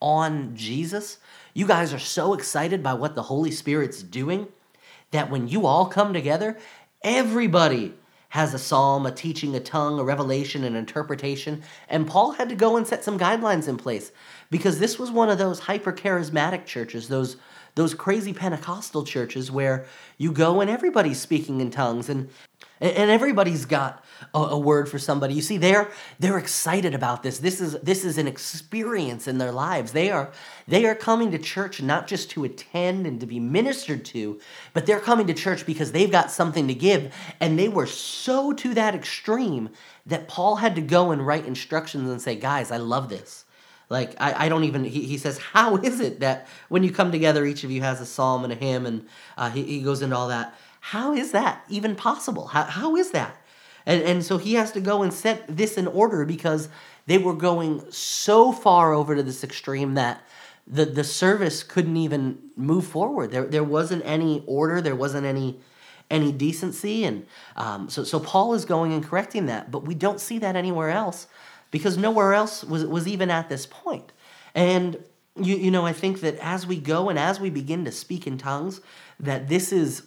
on 0.00 0.54
Jesus. 0.54 1.18
You 1.54 1.66
guys 1.66 1.94
are 1.94 1.98
so 1.98 2.34
excited 2.34 2.82
by 2.82 2.92
what 2.92 3.14
the 3.14 3.22
Holy 3.22 3.50
Spirit's 3.50 4.02
doing 4.02 4.48
that 5.10 5.30
when 5.30 5.48
you 5.48 5.64
all 5.64 5.86
come 5.86 6.12
together, 6.12 6.58
everybody 7.02 7.94
has 8.30 8.52
a 8.52 8.58
psalm, 8.58 9.06
a 9.06 9.12
teaching, 9.12 9.54
a 9.54 9.60
tongue, 9.60 9.98
a 9.98 10.04
revelation, 10.04 10.64
an 10.64 10.76
interpretation. 10.76 11.62
And 11.88 12.06
Paul 12.06 12.32
had 12.32 12.48
to 12.50 12.54
go 12.54 12.76
and 12.76 12.86
set 12.86 13.02
some 13.02 13.18
guidelines 13.18 13.68
in 13.68 13.76
place 13.76 14.12
because 14.50 14.78
this 14.78 14.98
was 14.98 15.10
one 15.10 15.30
of 15.30 15.38
those 15.38 15.60
hyper 15.60 15.92
charismatic 15.92 16.66
churches, 16.66 17.08
those 17.08 17.36
those 17.74 17.94
crazy 17.94 18.32
Pentecostal 18.32 19.04
churches 19.04 19.52
where 19.52 19.86
you 20.16 20.32
go 20.32 20.60
and 20.60 20.68
everybody's 20.68 21.20
speaking 21.20 21.60
in 21.60 21.70
tongues 21.70 22.08
and 22.08 22.28
and 22.80 23.10
everybody's 23.10 23.64
got 23.64 24.04
a, 24.34 24.58
word 24.58 24.88
for 24.88 24.98
somebody. 24.98 25.34
You 25.34 25.42
see, 25.42 25.56
they're 25.56 25.90
they're 26.18 26.38
excited 26.38 26.94
about 26.94 27.22
this. 27.22 27.38
This 27.38 27.60
is 27.60 27.74
this 27.80 28.04
is 28.04 28.18
an 28.18 28.26
experience 28.26 29.26
in 29.26 29.38
their 29.38 29.52
lives. 29.52 29.92
They 29.92 30.10
are 30.10 30.30
they 30.66 30.84
are 30.86 30.94
coming 30.94 31.30
to 31.32 31.38
church 31.38 31.82
not 31.82 32.06
just 32.06 32.30
to 32.30 32.44
attend 32.44 33.06
and 33.06 33.20
to 33.20 33.26
be 33.26 33.40
ministered 33.40 34.04
to, 34.06 34.40
but 34.72 34.86
they're 34.86 35.00
coming 35.00 35.26
to 35.26 35.34
church 35.34 35.66
because 35.66 35.92
they've 35.92 36.10
got 36.10 36.30
something 36.30 36.68
to 36.68 36.74
give. 36.74 37.14
And 37.40 37.58
they 37.58 37.68
were 37.68 37.86
so 37.86 38.52
to 38.52 38.74
that 38.74 38.94
extreme 38.94 39.70
that 40.06 40.28
Paul 40.28 40.56
had 40.56 40.74
to 40.76 40.80
go 40.80 41.10
and 41.10 41.26
write 41.26 41.46
instructions 41.46 42.08
and 42.08 42.20
say, 42.20 42.36
guys, 42.36 42.70
I 42.70 42.78
love 42.78 43.08
this. 43.08 43.44
Like 43.90 44.14
I, 44.20 44.46
I 44.46 44.48
don't 44.48 44.64
even 44.64 44.84
he, 44.84 45.04
he 45.04 45.16
says, 45.16 45.38
How 45.38 45.76
is 45.76 46.00
it 46.00 46.20
that 46.20 46.46
when 46.68 46.82
you 46.82 46.92
come 46.92 47.10
together 47.10 47.46
each 47.46 47.64
of 47.64 47.70
you 47.70 47.80
has 47.80 48.00
a 48.00 48.06
psalm 48.06 48.44
and 48.44 48.52
a 48.52 48.56
hymn 48.56 48.84
and 48.84 49.06
uh, 49.36 49.50
he, 49.50 49.62
he 49.62 49.82
goes 49.82 50.02
into 50.02 50.16
all 50.16 50.28
that. 50.28 50.54
How 50.80 51.12
is 51.12 51.32
that 51.32 51.64
even 51.68 51.96
possible? 51.96 52.48
How, 52.48 52.64
how 52.64 52.96
is 52.96 53.10
that? 53.10 53.36
And, 53.86 54.02
and 54.02 54.24
so 54.24 54.38
he 54.38 54.54
has 54.54 54.72
to 54.72 54.80
go 54.80 55.02
and 55.02 55.12
set 55.12 55.44
this 55.48 55.78
in 55.78 55.86
order 55.86 56.24
because 56.24 56.68
they 57.06 57.18
were 57.18 57.34
going 57.34 57.90
so 57.90 58.52
far 58.52 58.92
over 58.92 59.16
to 59.16 59.22
this 59.22 59.42
extreme 59.42 59.94
that 59.94 60.22
the, 60.66 60.84
the 60.84 61.04
service 61.04 61.62
couldn't 61.62 61.96
even 61.96 62.38
move 62.56 62.86
forward. 62.86 63.30
There, 63.30 63.46
there 63.46 63.64
wasn't 63.64 64.02
any 64.04 64.44
order, 64.46 64.80
there 64.80 64.96
wasn't 64.96 65.26
any 65.26 65.60
any 66.10 66.32
decency. 66.32 67.04
And 67.04 67.26
um, 67.56 67.90
so, 67.90 68.02
so 68.02 68.18
Paul 68.18 68.54
is 68.54 68.64
going 68.64 68.92
and 68.94 69.04
correcting 69.04 69.46
that, 69.46 69.70
but 69.70 69.84
we 69.84 69.94
don't 69.94 70.20
see 70.20 70.38
that 70.38 70.56
anywhere 70.56 70.88
else 70.88 71.26
because 71.70 71.98
nowhere 71.98 72.32
else 72.32 72.64
was, 72.64 72.86
was 72.86 73.06
even 73.06 73.30
at 73.30 73.48
this 73.48 73.66
point. 73.66 74.12
And 74.54 75.04
you, 75.36 75.56
you 75.56 75.70
know, 75.70 75.84
I 75.84 75.92
think 75.92 76.20
that 76.20 76.36
as 76.36 76.66
we 76.66 76.78
go 76.78 77.08
and 77.08 77.18
as 77.18 77.40
we 77.40 77.50
begin 77.50 77.84
to 77.84 77.92
speak 77.92 78.26
in 78.26 78.38
tongues, 78.38 78.80
that 79.20 79.48
this 79.48 79.72
is 79.72 80.04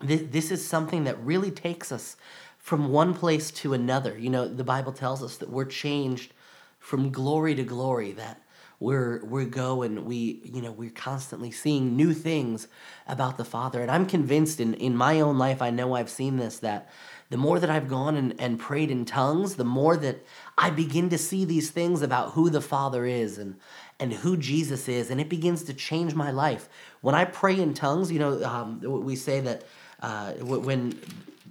this, 0.00 0.22
this 0.30 0.50
is 0.50 0.66
something 0.66 1.04
that 1.04 1.18
really 1.22 1.50
takes 1.50 1.90
us 1.90 2.16
from 2.58 2.90
one 2.90 3.14
place 3.14 3.50
to 3.50 3.72
another. 3.72 4.18
You 4.18 4.30
know, 4.30 4.48
the 4.48 4.64
Bible 4.64 4.92
tells 4.92 5.22
us 5.22 5.36
that 5.38 5.50
we're 5.50 5.64
changed 5.64 6.32
from 6.78 7.10
glory 7.10 7.54
to 7.54 7.64
glory, 7.64 8.12
that 8.12 8.40
we're 8.78 9.24
we 9.24 9.44
go 9.46 9.82
and 9.82 10.04
we 10.04 10.40
you 10.44 10.60
know 10.60 10.70
we're 10.70 10.90
constantly 10.90 11.50
seeing 11.50 11.96
new 11.96 12.12
things 12.12 12.68
about 13.06 13.38
the 13.38 13.44
father 13.44 13.80
and 13.80 13.90
i'm 13.90 14.04
convinced 14.04 14.60
in 14.60 14.74
in 14.74 14.94
my 14.94 15.20
own 15.20 15.38
life 15.38 15.62
i 15.62 15.70
know 15.70 15.94
i've 15.94 16.10
seen 16.10 16.36
this 16.36 16.58
that 16.58 16.90
the 17.30 17.38
more 17.38 17.58
that 17.58 17.70
i've 17.70 17.88
gone 17.88 18.16
and, 18.16 18.38
and 18.38 18.58
prayed 18.58 18.90
in 18.90 19.04
tongues 19.04 19.56
the 19.56 19.64
more 19.64 19.96
that 19.96 20.22
i 20.58 20.68
begin 20.68 21.08
to 21.08 21.16
see 21.16 21.44
these 21.44 21.70
things 21.70 22.02
about 22.02 22.32
who 22.32 22.50
the 22.50 22.60
father 22.60 23.06
is 23.06 23.38
and 23.38 23.56
and 23.98 24.12
who 24.12 24.36
jesus 24.36 24.88
is 24.88 25.10
and 25.10 25.20
it 25.20 25.28
begins 25.30 25.62
to 25.62 25.72
change 25.72 26.14
my 26.14 26.30
life 26.30 26.68
when 27.00 27.14
i 27.14 27.24
pray 27.24 27.58
in 27.58 27.72
tongues 27.72 28.12
you 28.12 28.18
know 28.18 28.42
um, 28.44 28.78
we 28.82 29.16
say 29.16 29.40
that 29.40 29.64
uh, 30.06 30.32
when 30.32 30.98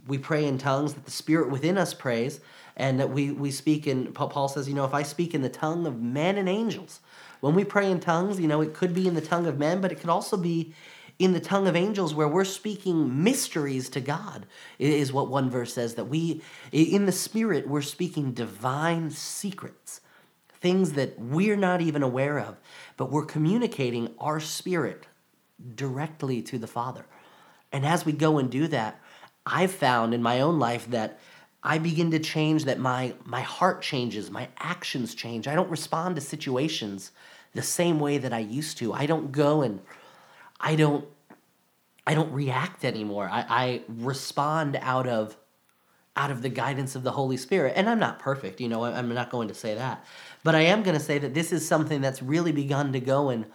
we 0.07 0.17
pray 0.17 0.45
in 0.45 0.57
tongues 0.57 0.93
that 0.93 1.05
the 1.05 1.11
spirit 1.11 1.49
within 1.51 1.77
us 1.77 1.93
prays 1.93 2.39
and 2.77 2.99
that 2.99 3.09
we, 3.09 3.31
we 3.31 3.51
speak 3.51 3.85
in 3.87 4.11
paul 4.13 4.47
says 4.47 4.67
you 4.67 4.73
know 4.73 4.85
if 4.85 4.93
i 4.93 5.03
speak 5.03 5.33
in 5.33 5.41
the 5.41 5.49
tongue 5.49 5.85
of 5.85 6.01
men 6.01 6.37
and 6.37 6.49
angels 6.49 7.01
when 7.45 7.53
we 7.53 7.63
pray 7.63 7.91
in 7.91 7.99
tongues, 7.99 8.39
you 8.39 8.47
know, 8.47 8.61
it 8.61 8.73
could 8.73 8.93
be 8.93 9.07
in 9.07 9.13
the 9.13 9.21
tongue 9.21 9.45
of 9.45 9.59
men, 9.59 9.79
but 9.79 9.91
it 9.91 9.99
could 9.99 10.09
also 10.09 10.35
be 10.35 10.73
in 11.19 11.31
the 11.31 11.39
tongue 11.39 11.67
of 11.67 11.75
angels 11.75 12.13
where 12.13 12.27
we're 12.27 12.43
speaking 12.43 13.23
mysteries 13.23 13.87
to 13.89 14.01
God, 14.01 14.47
is 14.79 15.13
what 15.13 15.29
one 15.29 15.51
verse 15.51 15.75
says. 15.75 15.93
That 15.93 16.05
we, 16.05 16.41
in 16.71 17.05
the 17.05 17.11
Spirit, 17.11 17.67
we're 17.67 17.83
speaking 17.83 18.31
divine 18.31 19.11
secrets, 19.11 20.01
things 20.59 20.93
that 20.93 21.19
we're 21.19 21.55
not 21.55 21.81
even 21.81 22.01
aware 22.01 22.39
of, 22.39 22.57
but 22.97 23.11
we're 23.11 23.25
communicating 23.25 24.13
our 24.19 24.39
spirit 24.39 25.05
directly 25.75 26.41
to 26.41 26.57
the 26.57 26.65
Father. 26.65 27.05
And 27.75 27.85
as 27.85 28.05
we 28.05 28.13
go 28.13 28.37
and 28.37 28.49
do 28.49 28.67
that, 28.69 29.01
I've 29.45 29.69
found 29.69 30.13
in 30.13 30.23
my 30.23 30.39
own 30.39 30.59
life 30.59 30.89
that 30.91 31.19
I 31.61 31.77
begin 31.77 32.09
to 32.11 32.19
change, 32.19 32.63
that 32.63 32.79
my, 32.79 33.15
my 33.25 33.41
heart 33.41 33.81
changes, 33.81 34.31
my 34.31 34.47
actions 34.57 35.13
change. 35.13 35.45
I 35.45 35.55
don't 35.55 35.69
respond 35.69 36.15
to 36.15 36.21
situations 36.21 37.11
the 37.53 37.61
same 37.61 37.99
way 37.99 38.17
that 38.17 38.31
I 38.31 38.39
used 38.39 38.77
to. 38.77 38.93
I 38.93 39.05
don't 39.07 39.33
go 39.33 39.61
and 39.61 39.81
I 40.57 40.77
don't 40.77 41.05
I 42.07 42.13
don't 42.13 42.31
react 42.31 42.85
anymore. 42.85 43.27
I, 43.29 43.45
I 43.49 43.81
respond 43.89 44.79
out 44.81 45.05
of 45.05 45.35
out 46.15 46.31
of 46.31 46.43
the 46.43 46.49
guidance 46.49 46.95
of 46.95 47.03
the 47.03 47.11
Holy 47.11 47.35
Spirit. 47.35 47.73
And 47.75 47.89
I'm 47.89 47.99
not 47.99 48.19
perfect, 48.19 48.61
you 48.61 48.69
know, 48.69 48.85
I'm 48.85 49.13
not 49.13 49.29
going 49.29 49.49
to 49.49 49.53
say 49.53 49.75
that. 49.75 50.05
But 50.45 50.55
I 50.55 50.61
am 50.61 50.81
going 50.81 50.97
to 50.97 51.03
say 51.03 51.17
that 51.17 51.33
this 51.33 51.51
is 51.51 51.67
something 51.67 51.99
that's 51.99 52.23
really 52.23 52.53
begun 52.53 52.93
to 52.93 53.01
go 53.01 53.27
and 53.27 53.47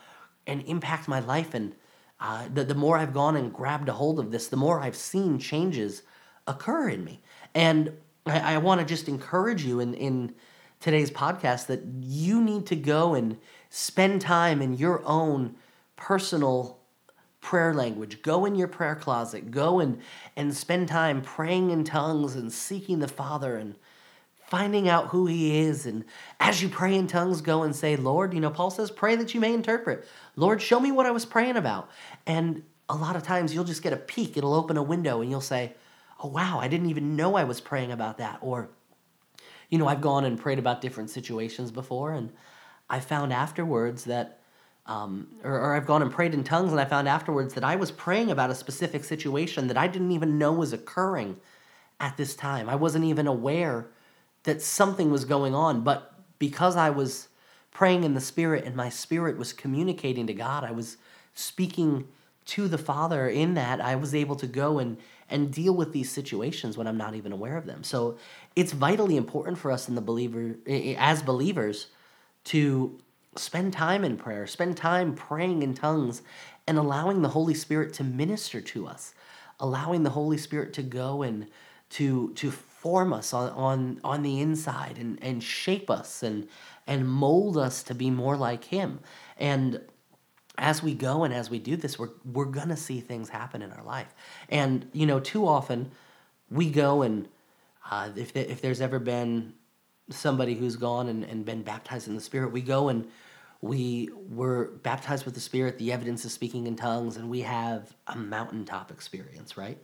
and 0.46 0.60
impact 0.66 1.08
my 1.08 1.20
life 1.20 1.54
and 1.54 1.74
uh, 2.20 2.48
the, 2.52 2.64
the 2.64 2.74
more 2.74 2.98
I've 2.98 3.14
gone 3.14 3.36
and 3.36 3.52
grabbed 3.52 3.88
a 3.88 3.92
hold 3.92 4.18
of 4.18 4.30
this, 4.30 4.48
the 4.48 4.56
more 4.56 4.80
I've 4.80 4.96
seen 4.96 5.38
changes 5.38 6.02
occur 6.46 6.88
in 6.88 7.04
me. 7.04 7.22
And 7.54 7.92
I, 8.26 8.54
I 8.54 8.58
want 8.58 8.80
to 8.80 8.86
just 8.86 9.08
encourage 9.08 9.64
you 9.64 9.80
in, 9.80 9.94
in 9.94 10.34
today's 10.80 11.10
podcast 11.10 11.66
that 11.66 11.82
you 12.00 12.42
need 12.42 12.66
to 12.66 12.76
go 12.76 13.14
and 13.14 13.36
Spend 13.70 14.20
time 14.20 14.60
in 14.60 14.74
your 14.74 15.00
own 15.06 15.54
personal 15.94 16.80
prayer 17.40 17.72
language. 17.72 18.20
Go 18.20 18.44
in 18.44 18.56
your 18.56 18.66
prayer 18.66 18.96
closet. 18.96 19.52
Go 19.52 19.78
and, 19.78 20.00
and 20.34 20.54
spend 20.54 20.88
time 20.88 21.22
praying 21.22 21.70
in 21.70 21.84
tongues 21.84 22.34
and 22.34 22.52
seeking 22.52 22.98
the 22.98 23.06
Father 23.06 23.56
and 23.56 23.76
finding 24.50 24.88
out 24.88 25.08
who 25.08 25.26
He 25.26 25.60
is. 25.60 25.86
And 25.86 26.04
as 26.40 26.60
you 26.60 26.68
pray 26.68 26.94
in 26.94 27.06
tongues, 27.06 27.40
go 27.40 27.62
and 27.62 27.74
say, 27.74 27.96
Lord, 27.96 28.34
you 28.34 28.40
know, 28.40 28.50
Paul 28.50 28.70
says, 28.70 28.90
pray 28.90 29.16
that 29.16 29.32
you 29.32 29.40
may 29.40 29.54
interpret. 29.54 30.06
Lord, 30.36 30.60
show 30.60 30.80
me 30.80 30.90
what 30.90 31.06
I 31.06 31.12
was 31.12 31.24
praying 31.24 31.56
about. 31.56 31.88
And 32.26 32.64
a 32.88 32.96
lot 32.96 33.14
of 33.14 33.22
times 33.22 33.54
you'll 33.54 33.64
just 33.64 33.82
get 33.82 33.92
a 33.92 33.96
peek, 33.96 34.36
it'll 34.36 34.54
open 34.54 34.76
a 34.76 34.82
window, 34.82 35.20
and 35.22 35.30
you'll 35.30 35.40
say, 35.40 35.74
Oh, 36.22 36.28
wow, 36.28 36.58
I 36.60 36.68
didn't 36.68 36.90
even 36.90 37.16
know 37.16 37.36
I 37.36 37.44
was 37.44 37.62
praying 37.62 37.92
about 37.92 38.18
that. 38.18 38.38
Or, 38.42 38.68
you 39.70 39.78
know, 39.78 39.88
I've 39.88 40.02
gone 40.02 40.26
and 40.26 40.38
prayed 40.38 40.58
about 40.58 40.82
different 40.82 41.08
situations 41.08 41.70
before, 41.70 42.12
and 42.12 42.30
I 42.90 43.00
found 43.00 43.32
afterwards 43.32 44.04
that, 44.04 44.40
um, 44.84 45.28
or, 45.42 45.52
or 45.52 45.74
I've 45.74 45.86
gone 45.86 46.02
and 46.02 46.12
prayed 46.12 46.34
in 46.34 46.44
tongues, 46.44 46.72
and 46.72 46.80
I 46.80 46.84
found 46.84 47.08
afterwards 47.08 47.54
that 47.54 47.64
I 47.64 47.76
was 47.76 47.90
praying 47.90 48.30
about 48.30 48.50
a 48.50 48.54
specific 48.54 49.04
situation 49.04 49.68
that 49.68 49.78
I 49.78 49.86
didn't 49.86 50.10
even 50.10 50.36
know 50.36 50.52
was 50.52 50.74
occurring 50.74 51.38
at 52.00 52.18
this 52.18 52.34
time. 52.34 52.68
I 52.68 52.74
wasn't 52.74 53.04
even 53.06 53.26
aware 53.26 53.86
that 54.44 54.62
something 54.62 55.10
was 55.10 55.24
going 55.24 55.54
on, 55.54 55.82
but 55.82 56.14
because 56.38 56.76
I 56.76 56.90
was 56.90 57.28
praying 57.70 58.04
in 58.04 58.14
the 58.14 58.20
Spirit 58.20 58.64
and 58.64 58.74
my 58.74 58.88
spirit 58.88 59.38
was 59.38 59.52
communicating 59.52 60.26
to 60.26 60.34
God, 60.34 60.64
I 60.64 60.72
was 60.72 60.96
speaking 61.34 62.08
to 62.46 62.66
the 62.66 62.78
Father 62.78 63.28
in 63.28 63.54
that, 63.54 63.80
I 63.80 63.94
was 63.94 64.14
able 64.14 64.34
to 64.36 64.46
go 64.46 64.78
and, 64.78 64.96
and 65.28 65.52
deal 65.52 65.74
with 65.74 65.92
these 65.92 66.10
situations 66.10 66.76
when 66.76 66.86
I'm 66.86 66.96
not 66.96 67.14
even 67.14 67.32
aware 67.32 67.56
of 67.56 67.66
them. 67.66 67.84
So 67.84 68.18
it's 68.56 68.72
vitally 68.72 69.16
important 69.16 69.58
for 69.58 69.70
us 69.70 69.88
in 69.88 69.94
the 69.94 70.00
believer 70.00 70.56
as 70.98 71.22
believers 71.22 71.88
to 72.44 72.98
spend 73.36 73.72
time 73.72 74.02
in 74.02 74.16
prayer, 74.16 74.46
spend 74.46 74.76
time 74.76 75.14
praying 75.14 75.62
in 75.62 75.74
tongues, 75.74 76.22
and 76.66 76.76
allowing 76.78 77.22
the 77.22 77.28
Holy 77.28 77.54
Spirit 77.54 77.92
to 77.94 78.04
minister 78.04 78.60
to 78.60 78.86
us, 78.86 79.14
allowing 79.60 80.02
the 80.02 80.10
Holy 80.10 80.38
Spirit 80.38 80.72
to 80.74 80.82
go 80.82 81.22
and 81.22 81.46
to 81.90 82.32
to 82.34 82.52
form 82.80 83.12
us 83.12 83.34
on 83.34 83.50
on, 83.50 84.00
on 84.02 84.22
the 84.22 84.40
inside 84.40 84.96
and, 84.98 85.22
and 85.22 85.42
shape 85.42 85.90
us 85.90 86.22
and 86.22 86.48
and 86.86 87.08
mold 87.08 87.56
us 87.56 87.82
to 87.84 87.94
be 87.94 88.10
more 88.10 88.36
like 88.36 88.64
him. 88.64 89.00
And 89.38 89.80
as 90.56 90.82
we 90.82 90.94
go 90.94 91.24
and 91.24 91.32
as 91.32 91.50
we 91.50 91.58
do 91.58 91.76
this, 91.76 91.98
we're 91.98 92.10
we're 92.24 92.46
gonna 92.46 92.76
see 92.76 93.00
things 93.00 93.28
happen 93.28 93.62
in 93.62 93.70
our 93.72 93.84
life. 93.84 94.14
And 94.48 94.88
you 94.92 95.06
know, 95.06 95.20
too 95.20 95.46
often 95.46 95.90
we 96.50 96.70
go 96.70 97.02
and 97.02 97.28
uh, 97.90 98.10
if 98.16 98.34
if 98.34 98.62
there's 98.62 98.80
ever 98.80 98.98
been 98.98 99.52
somebody 100.10 100.54
who's 100.54 100.76
gone 100.76 101.08
and, 101.08 101.24
and 101.24 101.44
been 101.44 101.62
baptized 101.62 102.08
in 102.08 102.14
the 102.14 102.20
Spirit. 102.20 102.52
We 102.52 102.62
go 102.62 102.88
and 102.88 103.08
we 103.60 104.08
were 104.30 104.72
baptized 104.82 105.24
with 105.24 105.34
the 105.34 105.40
Spirit, 105.40 105.78
the 105.78 105.92
evidence 105.92 106.24
of 106.24 106.32
speaking 106.32 106.66
in 106.66 106.76
tongues, 106.76 107.16
and 107.16 107.28
we 107.28 107.42
have 107.42 107.94
a 108.06 108.16
mountaintop 108.16 108.90
experience, 108.90 109.56
right? 109.56 109.78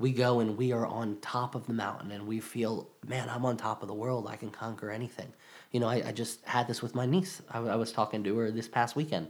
We 0.00 0.12
go 0.12 0.40
and 0.40 0.56
we 0.56 0.72
are 0.72 0.86
on 0.86 1.18
top 1.20 1.54
of 1.54 1.66
the 1.66 1.74
mountain 1.74 2.10
and 2.10 2.26
we 2.26 2.40
feel, 2.40 2.88
man, 3.06 3.28
I'm 3.28 3.44
on 3.44 3.56
top 3.56 3.82
of 3.82 3.88
the 3.88 3.94
world. 3.94 4.26
I 4.28 4.36
can 4.36 4.50
conquer 4.50 4.90
anything. 4.90 5.32
You 5.72 5.80
know, 5.80 5.88
I, 5.88 6.08
I 6.08 6.12
just 6.12 6.44
had 6.46 6.66
this 6.66 6.82
with 6.82 6.94
my 6.94 7.06
niece. 7.06 7.42
I, 7.50 7.58
I 7.58 7.76
was 7.76 7.92
talking 7.92 8.24
to 8.24 8.36
her 8.38 8.50
this 8.50 8.66
past 8.66 8.96
weekend, 8.96 9.28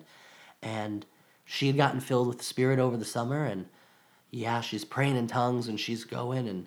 and 0.63 1.05
she 1.45 1.67
had 1.67 1.77
gotten 1.77 2.01
filled 2.01 2.29
with 2.29 2.39
the 2.39 2.45
Spirit 2.45 2.79
over 2.79 2.97
the 2.97 3.05
summer, 3.05 3.45
and 3.45 3.67
yeah, 4.31 4.61
she's 4.61 4.85
praying 4.85 5.17
in 5.17 5.27
tongues 5.27 5.69
and 5.69 5.79
she's 5.79 6.05
going 6.05 6.49
and 6.49 6.67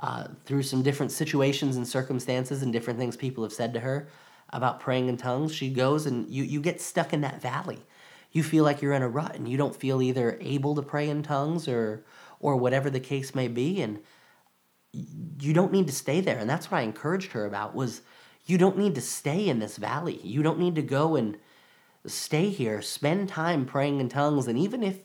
uh, 0.00 0.28
through 0.44 0.62
some 0.62 0.82
different 0.82 1.12
situations 1.12 1.76
and 1.76 1.86
circumstances 1.86 2.62
and 2.62 2.72
different 2.72 2.98
things 2.98 3.16
people 3.16 3.44
have 3.44 3.52
said 3.52 3.74
to 3.74 3.80
her 3.80 4.08
about 4.50 4.80
praying 4.80 5.08
in 5.08 5.16
tongues, 5.16 5.54
she 5.54 5.70
goes 5.70 6.06
and 6.06 6.28
you, 6.28 6.42
you 6.42 6.60
get 6.60 6.80
stuck 6.80 7.12
in 7.12 7.20
that 7.20 7.40
valley. 7.40 7.78
You 8.32 8.42
feel 8.42 8.64
like 8.64 8.80
you're 8.80 8.94
in 8.94 9.02
a 9.02 9.08
rut 9.08 9.36
and 9.36 9.46
you 9.46 9.56
don't 9.56 9.76
feel 9.76 10.02
either 10.02 10.38
able 10.40 10.74
to 10.74 10.82
pray 10.82 11.08
in 11.08 11.22
tongues 11.22 11.68
or 11.68 12.04
or 12.42 12.56
whatever 12.56 12.90
the 12.90 13.00
case 13.00 13.34
may 13.34 13.48
be 13.48 13.80
and 13.80 13.98
you 14.92 15.54
don't 15.54 15.72
need 15.72 15.86
to 15.86 15.92
stay 15.92 16.20
there 16.20 16.38
and 16.38 16.50
that's 16.50 16.70
what 16.70 16.78
I 16.78 16.82
encouraged 16.82 17.32
her 17.32 17.46
about 17.46 17.74
was 17.74 18.02
you 18.44 18.58
don't 18.58 18.76
need 18.76 18.94
to 18.96 19.00
stay 19.00 19.48
in 19.48 19.60
this 19.60 19.76
valley. 19.76 20.20
You 20.22 20.42
don't 20.42 20.58
need 20.58 20.74
to 20.74 20.82
go 20.82 21.16
and 21.16 21.38
stay 22.06 22.50
here. 22.50 22.82
Spend 22.82 23.28
time 23.28 23.64
praying 23.64 24.00
in 24.00 24.08
tongues 24.08 24.46
and 24.48 24.58
even 24.58 24.82
if 24.82 24.98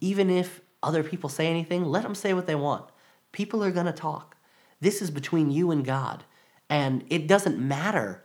even 0.00 0.28
if 0.28 0.60
other 0.82 1.02
people 1.02 1.30
say 1.30 1.46
anything, 1.46 1.84
let 1.84 2.02
them 2.02 2.14
say 2.14 2.34
what 2.34 2.46
they 2.46 2.54
want. 2.54 2.84
People 3.32 3.64
are 3.64 3.70
going 3.70 3.86
to 3.86 3.92
talk. 3.92 4.36
This 4.80 5.00
is 5.00 5.10
between 5.10 5.50
you 5.50 5.70
and 5.70 5.84
God. 5.84 6.24
And 6.68 7.04
it 7.08 7.26
doesn't 7.26 7.58
matter 7.58 8.22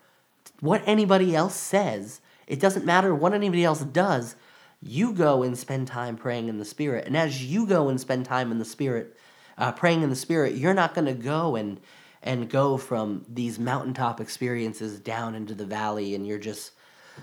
what 0.59 0.83
anybody 0.85 1.35
else 1.35 1.55
says, 1.55 2.21
it 2.47 2.59
doesn't 2.59 2.85
matter 2.85 3.15
what 3.15 3.33
anybody 3.33 3.63
else 3.63 3.81
does. 3.81 4.35
You 4.81 5.13
go 5.13 5.43
and 5.43 5.57
spend 5.57 5.87
time 5.87 6.17
praying 6.17 6.49
in 6.49 6.57
the 6.57 6.65
Spirit. 6.65 7.05
And 7.05 7.15
as 7.15 7.43
you 7.43 7.67
go 7.67 7.89
and 7.89 7.99
spend 7.99 8.25
time 8.25 8.51
in 8.51 8.59
the 8.59 8.65
Spirit, 8.65 9.15
uh, 9.57 9.71
praying 9.71 10.01
in 10.01 10.09
the 10.09 10.15
Spirit, 10.15 10.55
you're 10.55 10.73
not 10.73 10.93
going 10.93 11.07
to 11.07 11.13
go 11.13 11.55
and 11.55 11.79
and 12.23 12.51
go 12.51 12.77
from 12.77 13.25
these 13.27 13.57
mountaintop 13.57 14.21
experiences 14.21 14.99
down 14.99 15.33
into 15.33 15.55
the 15.55 15.65
valley 15.65 16.13
and 16.13 16.27
you're 16.27 16.37
just 16.37 16.71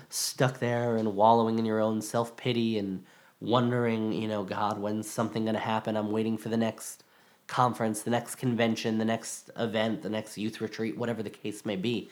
stuck 0.09 0.59
there 0.59 0.97
and 0.97 1.15
wallowing 1.15 1.57
in 1.57 1.63
your 1.63 1.79
own 1.79 2.01
self-pity 2.01 2.77
and 2.77 3.05
wondering 3.39 4.11
you 4.11 4.27
know 4.27 4.43
god 4.43 4.77
when's 4.77 5.09
something 5.09 5.45
going 5.45 5.53
to 5.53 5.59
happen 5.61 5.95
i'm 5.95 6.11
waiting 6.11 6.37
for 6.37 6.49
the 6.49 6.57
next 6.57 7.05
conference, 7.49 8.03
the 8.03 8.11
next 8.11 8.35
convention, 8.35 8.97
the 8.97 9.05
next 9.05 9.49
event, 9.57 10.03
the 10.03 10.09
next 10.09 10.37
youth 10.37 10.61
retreat, 10.61 10.97
whatever 10.97 11.21
the 11.21 11.29
case 11.29 11.65
may 11.65 11.75
be. 11.75 12.09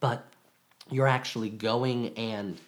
But 0.00 0.26
you're 0.90 1.06
actually 1.06 1.50
going 1.50 2.16
and 2.16 2.58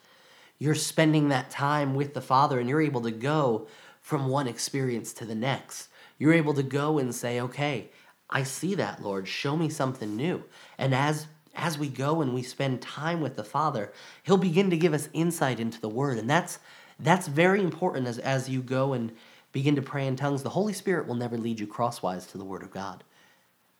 you're 0.61 0.75
spending 0.75 1.29
that 1.29 1.49
time 1.49 1.95
with 1.95 2.13
the 2.13 2.21
Father 2.21 2.59
and 2.59 2.69
you're 2.69 2.83
able 2.83 3.01
to 3.01 3.09
go 3.09 3.65
from 3.99 4.27
one 4.27 4.47
experience 4.47 5.11
to 5.11 5.25
the 5.25 5.33
next. 5.33 5.87
You're 6.19 6.33
able 6.33 6.53
to 6.53 6.61
go 6.61 6.99
and 6.99 7.15
say, 7.15 7.41
okay, 7.41 7.89
I 8.29 8.43
see 8.43 8.75
that, 8.75 9.01
Lord. 9.01 9.27
Show 9.27 9.57
me 9.57 9.69
something 9.69 10.15
new. 10.15 10.43
And 10.77 10.93
as 10.93 11.25
as 11.55 11.79
we 11.79 11.89
go 11.89 12.21
and 12.21 12.35
we 12.35 12.43
spend 12.43 12.79
time 12.79 13.21
with 13.21 13.37
the 13.37 13.43
Father, 13.43 13.91
He'll 14.21 14.37
begin 14.37 14.69
to 14.69 14.77
give 14.77 14.93
us 14.93 15.09
insight 15.13 15.59
into 15.59 15.81
the 15.81 15.89
Word. 15.89 16.19
And 16.19 16.29
that's 16.29 16.59
that's 16.99 17.27
very 17.27 17.63
important 17.63 18.05
as, 18.05 18.19
as 18.19 18.47
you 18.47 18.61
go 18.61 18.93
and 18.93 19.11
begin 19.53 19.75
to 19.77 19.81
pray 19.81 20.05
in 20.05 20.15
tongues. 20.15 20.43
The 20.43 20.49
Holy 20.49 20.73
Spirit 20.73 21.07
will 21.07 21.15
never 21.15 21.39
lead 21.39 21.59
you 21.59 21.65
crosswise 21.65 22.27
to 22.27 22.37
the 22.37 22.45
Word 22.45 22.61
of 22.61 22.69
God. 22.69 23.03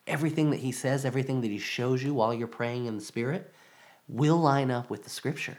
Everything 0.08 0.50
that 0.50 0.62
He 0.62 0.72
says, 0.72 1.06
everything 1.06 1.42
that 1.42 1.52
He 1.52 1.60
shows 1.60 2.02
you 2.02 2.16
while 2.16 2.34
you're 2.34 2.48
praying 2.48 2.88
in 2.88 2.96
the 2.96 3.04
Spirit, 3.04 3.54
will 4.08 4.38
line 4.38 4.72
up 4.72 4.90
with 4.90 5.04
the 5.04 5.12
Scripture. 5.12 5.58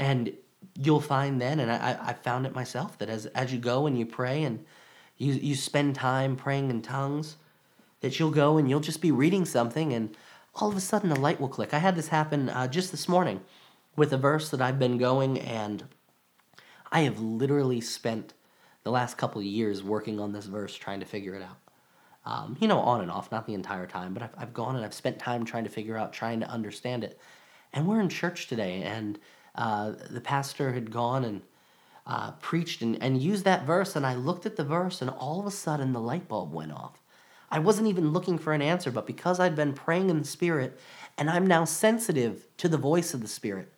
And 0.00 0.32
you'll 0.76 1.00
find 1.00 1.40
then, 1.40 1.60
and 1.60 1.70
I, 1.70 1.96
I 2.02 2.12
found 2.14 2.46
it 2.46 2.54
myself, 2.54 2.96
that 2.98 3.10
as, 3.10 3.26
as 3.26 3.52
you 3.52 3.58
go 3.58 3.86
and 3.86 3.98
you 3.98 4.06
pray 4.06 4.44
and 4.44 4.64
you, 5.18 5.34
you 5.34 5.54
spend 5.54 5.94
time 5.94 6.36
praying 6.36 6.70
in 6.70 6.80
tongues, 6.80 7.36
that 8.00 8.18
you'll 8.18 8.30
go 8.30 8.56
and 8.56 8.68
you'll 8.68 8.80
just 8.80 9.02
be 9.02 9.12
reading 9.12 9.44
something 9.44 9.92
and 9.92 10.16
all 10.54 10.70
of 10.70 10.76
a 10.76 10.80
sudden 10.80 11.12
a 11.12 11.14
light 11.14 11.38
will 11.38 11.48
click. 11.48 11.74
I 11.74 11.78
had 11.78 11.96
this 11.96 12.08
happen 12.08 12.48
uh, 12.48 12.66
just 12.66 12.90
this 12.90 13.08
morning 13.08 13.42
with 13.94 14.10
a 14.14 14.16
verse 14.16 14.48
that 14.50 14.62
I've 14.62 14.78
been 14.78 14.96
going 14.96 15.38
and 15.38 15.84
I 16.90 17.00
have 17.00 17.20
literally 17.20 17.82
spent 17.82 18.32
the 18.82 18.90
last 18.90 19.18
couple 19.18 19.42
of 19.42 19.46
years 19.46 19.82
working 19.82 20.18
on 20.18 20.32
this 20.32 20.46
verse 20.46 20.74
trying 20.74 21.00
to 21.00 21.06
figure 21.06 21.34
it 21.34 21.42
out. 21.42 21.58
Um, 22.24 22.56
you 22.58 22.68
know, 22.68 22.80
on 22.80 23.02
and 23.02 23.10
off, 23.10 23.30
not 23.30 23.46
the 23.46 23.54
entire 23.54 23.86
time, 23.86 24.14
but 24.14 24.22
I've, 24.22 24.34
I've 24.38 24.54
gone 24.54 24.76
and 24.76 24.84
I've 24.84 24.94
spent 24.94 25.18
time 25.18 25.44
trying 25.44 25.64
to 25.64 25.70
figure 25.70 25.98
out, 25.98 26.14
trying 26.14 26.40
to 26.40 26.48
understand 26.48 27.04
it. 27.04 27.18
And 27.72 27.86
we're 27.86 28.00
in 28.00 28.08
church 28.08 28.48
today, 28.48 28.82
and 28.82 29.18
uh, 29.54 29.92
the 30.10 30.20
pastor 30.20 30.72
had 30.72 30.90
gone 30.90 31.24
and 31.24 31.42
uh, 32.06 32.32
preached 32.32 32.82
and, 32.82 33.00
and 33.02 33.22
used 33.22 33.44
that 33.44 33.64
verse, 33.64 33.94
and 33.96 34.06
I 34.06 34.14
looked 34.14 34.46
at 34.46 34.56
the 34.56 34.64
verse, 34.64 35.00
and 35.00 35.10
all 35.10 35.40
of 35.40 35.46
a 35.46 35.50
sudden 35.50 35.92
the 35.92 36.00
light 36.00 36.28
bulb 36.28 36.52
went 36.52 36.72
off. 36.72 37.00
I 37.50 37.58
wasn't 37.58 37.88
even 37.88 38.12
looking 38.12 38.38
for 38.38 38.52
an 38.52 38.62
answer, 38.62 38.90
but 38.90 39.06
because 39.06 39.40
I'd 39.40 39.56
been 39.56 39.72
praying 39.72 40.08
in 40.10 40.18
the 40.18 40.24
Spirit, 40.24 40.78
and 41.18 41.28
I'm 41.28 41.46
now 41.46 41.64
sensitive 41.64 42.46
to 42.58 42.68
the 42.68 42.78
voice 42.78 43.12
of 43.12 43.20
the 43.20 43.28
Spirit, 43.28 43.72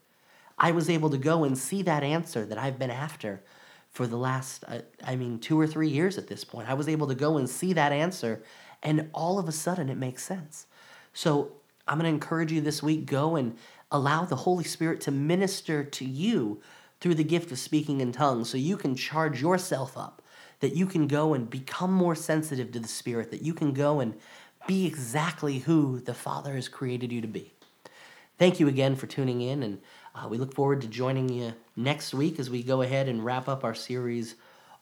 I 0.58 0.72
was 0.72 0.90
able 0.90 1.10
to 1.10 1.18
go 1.18 1.44
and 1.44 1.56
see 1.56 1.82
that 1.82 2.02
answer 2.02 2.44
that 2.46 2.58
I've 2.58 2.78
been 2.78 2.90
after 2.90 3.42
for 3.90 4.06
the 4.06 4.16
last, 4.16 4.64
uh, 4.68 4.80
I 5.04 5.16
mean, 5.16 5.38
two 5.38 5.60
or 5.60 5.66
three 5.66 5.88
years 5.88 6.16
at 6.18 6.28
this 6.28 6.44
point. 6.44 6.68
I 6.68 6.74
was 6.74 6.88
able 6.88 7.08
to 7.08 7.14
go 7.14 7.36
and 7.36 7.48
see 7.48 7.72
that 7.72 7.92
answer, 7.92 8.42
and 8.82 9.10
all 9.12 9.38
of 9.38 9.48
a 9.48 9.52
sudden 9.52 9.88
it 9.88 9.96
makes 9.96 10.22
sense. 10.22 10.66
So 11.12 11.52
I'm 11.86 11.98
going 11.98 12.08
to 12.08 12.14
encourage 12.14 12.52
you 12.52 12.60
this 12.60 12.82
week 12.82 13.06
go 13.06 13.36
and 13.36 13.56
allow 13.92 14.24
the 14.24 14.36
Holy 14.36 14.64
Spirit 14.64 15.00
to 15.02 15.10
minister 15.10 15.84
to 15.84 16.04
you 16.04 16.60
through 17.00 17.14
the 17.14 17.24
gift 17.24 17.52
of 17.52 17.58
speaking 17.58 18.00
in 18.00 18.10
tongues 18.10 18.48
so 18.48 18.56
you 18.56 18.76
can 18.76 18.96
charge 18.96 19.40
yourself 19.40 19.96
up, 19.96 20.22
that 20.60 20.74
you 20.74 20.86
can 20.86 21.06
go 21.06 21.34
and 21.34 21.50
become 21.50 21.92
more 21.92 22.14
sensitive 22.14 22.72
to 22.72 22.80
the 22.80 22.88
Spirit, 22.88 23.30
that 23.30 23.42
you 23.42 23.54
can 23.54 23.72
go 23.72 24.00
and 24.00 24.14
be 24.66 24.86
exactly 24.86 25.58
who 25.58 26.00
the 26.00 26.14
Father 26.14 26.54
has 26.54 26.68
created 26.68 27.12
you 27.12 27.20
to 27.20 27.28
be. 27.28 27.52
Thank 28.38 28.60
you 28.60 28.68
again 28.68 28.96
for 28.96 29.06
tuning 29.06 29.40
in, 29.40 29.62
and 29.62 29.80
uh, 30.14 30.26
we 30.28 30.38
look 30.38 30.54
forward 30.54 30.80
to 30.82 30.88
joining 30.88 31.28
you 31.28 31.52
next 31.76 32.14
week 32.14 32.38
as 32.38 32.50
we 32.50 32.62
go 32.62 32.82
ahead 32.82 33.08
and 33.08 33.24
wrap 33.24 33.48
up 33.48 33.62
our 33.64 33.74
series 33.74 34.36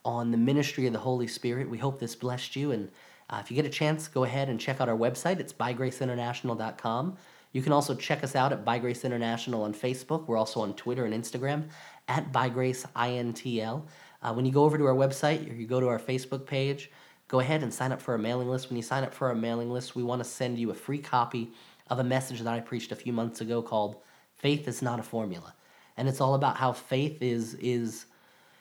on 0.04 0.30
the 0.30 0.36
ministry 0.36 0.86
of 0.86 0.92
the 0.92 0.98
Holy 0.98 1.26
Spirit. 1.26 1.68
We 1.68 1.78
hope 1.78 1.98
this 1.98 2.14
blessed 2.14 2.56
you, 2.56 2.72
and 2.72 2.90
uh, 3.28 3.38
if 3.40 3.50
you 3.50 3.54
get 3.54 3.64
a 3.66 3.70
chance, 3.70 4.08
go 4.08 4.24
ahead 4.24 4.48
and 4.48 4.60
check 4.60 4.80
out 4.80 4.88
our 4.88 4.96
website. 4.96 5.40
It's 5.40 5.52
bygraceinternational.com. 5.52 7.16
You 7.52 7.62
can 7.62 7.72
also 7.72 7.94
check 7.94 8.22
us 8.22 8.36
out 8.36 8.52
at 8.52 8.64
By 8.64 8.78
Grace 8.78 9.04
International 9.04 9.62
on 9.62 9.74
Facebook. 9.74 10.28
We're 10.28 10.36
also 10.36 10.60
on 10.60 10.74
Twitter 10.74 11.04
and 11.04 11.14
Instagram 11.14 11.68
at 12.06 12.32
ByGraceINTL. 12.32 13.82
Uh, 14.22 14.34
when 14.34 14.44
you 14.46 14.52
go 14.52 14.64
over 14.64 14.78
to 14.78 14.86
our 14.86 14.94
website 14.94 15.50
or 15.50 15.54
you 15.54 15.66
go 15.66 15.80
to 15.80 15.88
our 15.88 15.98
Facebook 15.98 16.46
page, 16.46 16.90
go 17.26 17.40
ahead 17.40 17.62
and 17.62 17.72
sign 17.72 17.90
up 17.90 18.00
for 18.00 18.12
our 18.12 18.18
mailing 18.18 18.48
list. 18.48 18.68
When 18.68 18.76
you 18.76 18.82
sign 18.82 19.02
up 19.02 19.14
for 19.14 19.28
our 19.28 19.34
mailing 19.34 19.70
list, 19.70 19.96
we 19.96 20.02
want 20.02 20.22
to 20.22 20.28
send 20.28 20.58
you 20.58 20.70
a 20.70 20.74
free 20.74 20.98
copy 20.98 21.50
of 21.88 21.98
a 21.98 22.04
message 22.04 22.40
that 22.40 22.54
I 22.54 22.60
preached 22.60 22.92
a 22.92 22.96
few 22.96 23.12
months 23.12 23.40
ago 23.40 23.62
called 23.62 23.96
Faith 24.36 24.68
is 24.68 24.80
Not 24.80 25.00
a 25.00 25.02
Formula. 25.02 25.54
And 25.96 26.08
it's 26.08 26.20
all 26.20 26.34
about 26.34 26.56
how 26.56 26.72
faith 26.72 27.20
is 27.20 27.54
is 27.54 28.06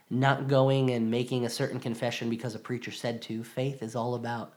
not 0.09 0.47
going 0.47 0.89
and 0.89 1.11
making 1.11 1.45
a 1.45 1.49
certain 1.49 1.79
confession 1.79 2.29
because 2.29 2.55
a 2.55 2.59
preacher 2.59 2.91
said 2.91 3.21
to. 3.21 3.43
Faith 3.43 3.83
is 3.83 3.95
all 3.95 4.15
about 4.15 4.55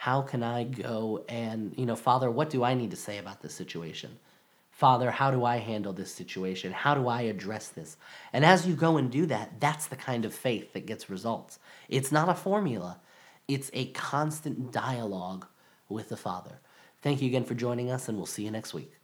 how 0.00 0.22
can 0.22 0.42
I 0.42 0.64
go 0.64 1.26
and, 1.28 1.74
you 1.76 1.84
know, 1.84 1.94
Father, 1.94 2.30
what 2.30 2.48
do 2.48 2.64
I 2.64 2.72
need 2.72 2.90
to 2.92 2.96
say 2.96 3.18
about 3.18 3.42
this 3.42 3.52
situation? 3.52 4.18
Father, 4.70 5.10
how 5.10 5.30
do 5.30 5.44
I 5.44 5.58
handle 5.58 5.92
this 5.92 6.10
situation? 6.10 6.72
How 6.72 6.94
do 6.94 7.06
I 7.06 7.20
address 7.24 7.68
this? 7.68 7.98
And 8.32 8.42
as 8.42 8.66
you 8.66 8.74
go 8.74 8.96
and 8.96 9.10
do 9.10 9.26
that, 9.26 9.60
that's 9.60 9.88
the 9.88 9.96
kind 9.96 10.24
of 10.24 10.32
faith 10.32 10.72
that 10.72 10.86
gets 10.86 11.10
results. 11.10 11.58
It's 11.90 12.10
not 12.10 12.30
a 12.30 12.34
formula, 12.34 12.98
it's 13.46 13.70
a 13.74 13.88
constant 13.88 14.72
dialogue 14.72 15.46
with 15.90 16.08
the 16.08 16.16
Father. 16.16 16.60
Thank 17.02 17.20
you 17.20 17.28
again 17.28 17.44
for 17.44 17.52
joining 17.52 17.90
us, 17.90 18.08
and 18.08 18.16
we'll 18.16 18.24
see 18.24 18.44
you 18.44 18.50
next 18.50 18.72
week. 18.72 18.99